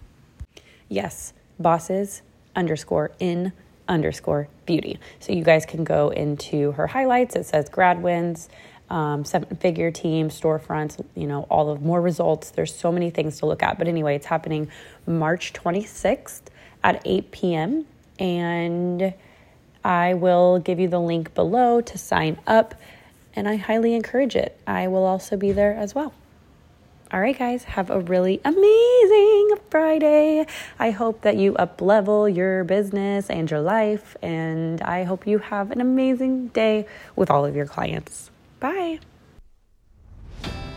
Yes, 0.89 1.33
bosses 1.59 2.23
underscore 2.55 3.13
in 3.19 3.53
underscore 3.89 4.49
beauty. 4.67 4.99
So 5.21 5.33
you 5.33 5.45
guys 5.45 5.67
can 5.67 5.85
go 5.85 6.11
into 6.11 6.73
her 6.73 6.87
highlights. 6.87 7.37
It 7.37 7.47
says 7.47 7.69
grad 7.69 8.03
wins, 8.03 8.49
um, 8.91 9.25
seven 9.25 9.57
figure 9.57 9.91
team, 9.91 10.29
storefronts, 10.29 11.03
you 11.15 11.27
know, 11.27 11.47
all 11.51 11.71
of 11.71 11.83
more 11.83 12.01
results. 12.01 12.51
There's 12.51 12.75
so 12.75 12.93
many 12.93 13.11
things 13.11 13.39
to 13.39 13.47
look 13.47 13.63
at. 13.63 13.79
But 13.79 13.89
anyway, 13.89 14.17
it's 14.17 14.27
happening 14.27 14.71
March 15.07 15.53
26th 15.53 16.43
at 16.85 17.01
8 17.05 17.31
p.m. 17.31 17.87
And 18.19 19.15
I 19.85 20.15
will 20.15 20.59
give 20.59 20.79
you 20.79 20.89
the 20.89 21.01
link 21.01 21.35
below 21.35 21.81
to 21.81 21.99
sign 21.99 22.39
up 22.47 22.75
and 23.35 23.49
I 23.49 23.57
highly 23.57 23.95
encourage 23.95 24.37
it. 24.37 24.61
I 24.67 24.89
will 24.89 25.05
also 25.05 25.37
be 25.37 25.53
there 25.53 25.75
as 25.75 25.95
well. 25.95 26.13
All 27.13 27.21
right, 27.21 27.39
guys, 27.39 27.65
have 27.65 27.91
a 27.91 28.01
really 28.01 28.41
amazing 28.43 29.51
Friday. 29.69 30.47
I 30.79 30.91
hope 30.93 31.21
that 31.21 31.37
you 31.37 31.55
up 31.57 31.83
level 31.83 32.27
your 32.27 32.65
business 32.65 33.29
and 33.29 33.51
your 33.51 33.61
life, 33.61 34.17
and 34.23 34.81
I 34.81 35.05
hope 35.05 35.27
you 35.27 35.39
have 35.39 35.71
an 35.73 35.83
amazing 35.83 36.49
day 36.49 36.87
with 37.15 37.31
all 37.31 37.45
of 37.45 37.55
your 37.55 37.67
clients. 37.67 38.31
Bye. 38.61 39.01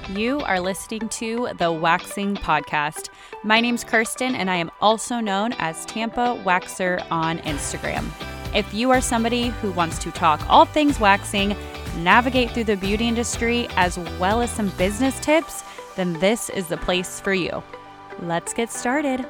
You 0.10 0.42
are 0.42 0.60
listening 0.60 1.08
to 1.10 1.50
the 1.58 1.72
Waxing 1.72 2.36
Podcast. 2.36 3.10
My 3.44 3.62
name's 3.62 3.84
Kirsten, 3.84 4.36
and 4.36 4.50
I 4.50 4.58
am 4.58 4.70
also 4.82 5.20
known 5.20 5.54
as 5.54 5.86
Tampa 5.86 6.40
Waxer 6.44 7.06
on 7.10 7.40
Instagram. 7.40 8.06
If 8.54 8.74
you 8.74 8.92
are 8.92 9.02
somebody 9.02 9.48
who 9.48 9.72
wants 9.72 10.00
to 10.00 10.12
talk 10.12 10.48
all 10.50 10.66
things 10.66 11.00
waxing, 11.00 11.56
navigate 11.98 12.52
through 12.52 12.66
the 12.66 12.78
beauty 12.78 13.08
industry, 13.08 13.68
as 13.76 13.98
well 14.20 14.42
as 14.42 14.52
some 14.52 14.70
business 14.78 15.20
tips, 15.20 15.64
then 15.96 16.14
this 16.20 16.50
is 16.50 16.68
the 16.68 16.78
place 16.78 17.20
for 17.20 17.34
you. 17.34 17.64
Let's 18.20 18.54
get 18.54 18.72
started. 18.72 19.26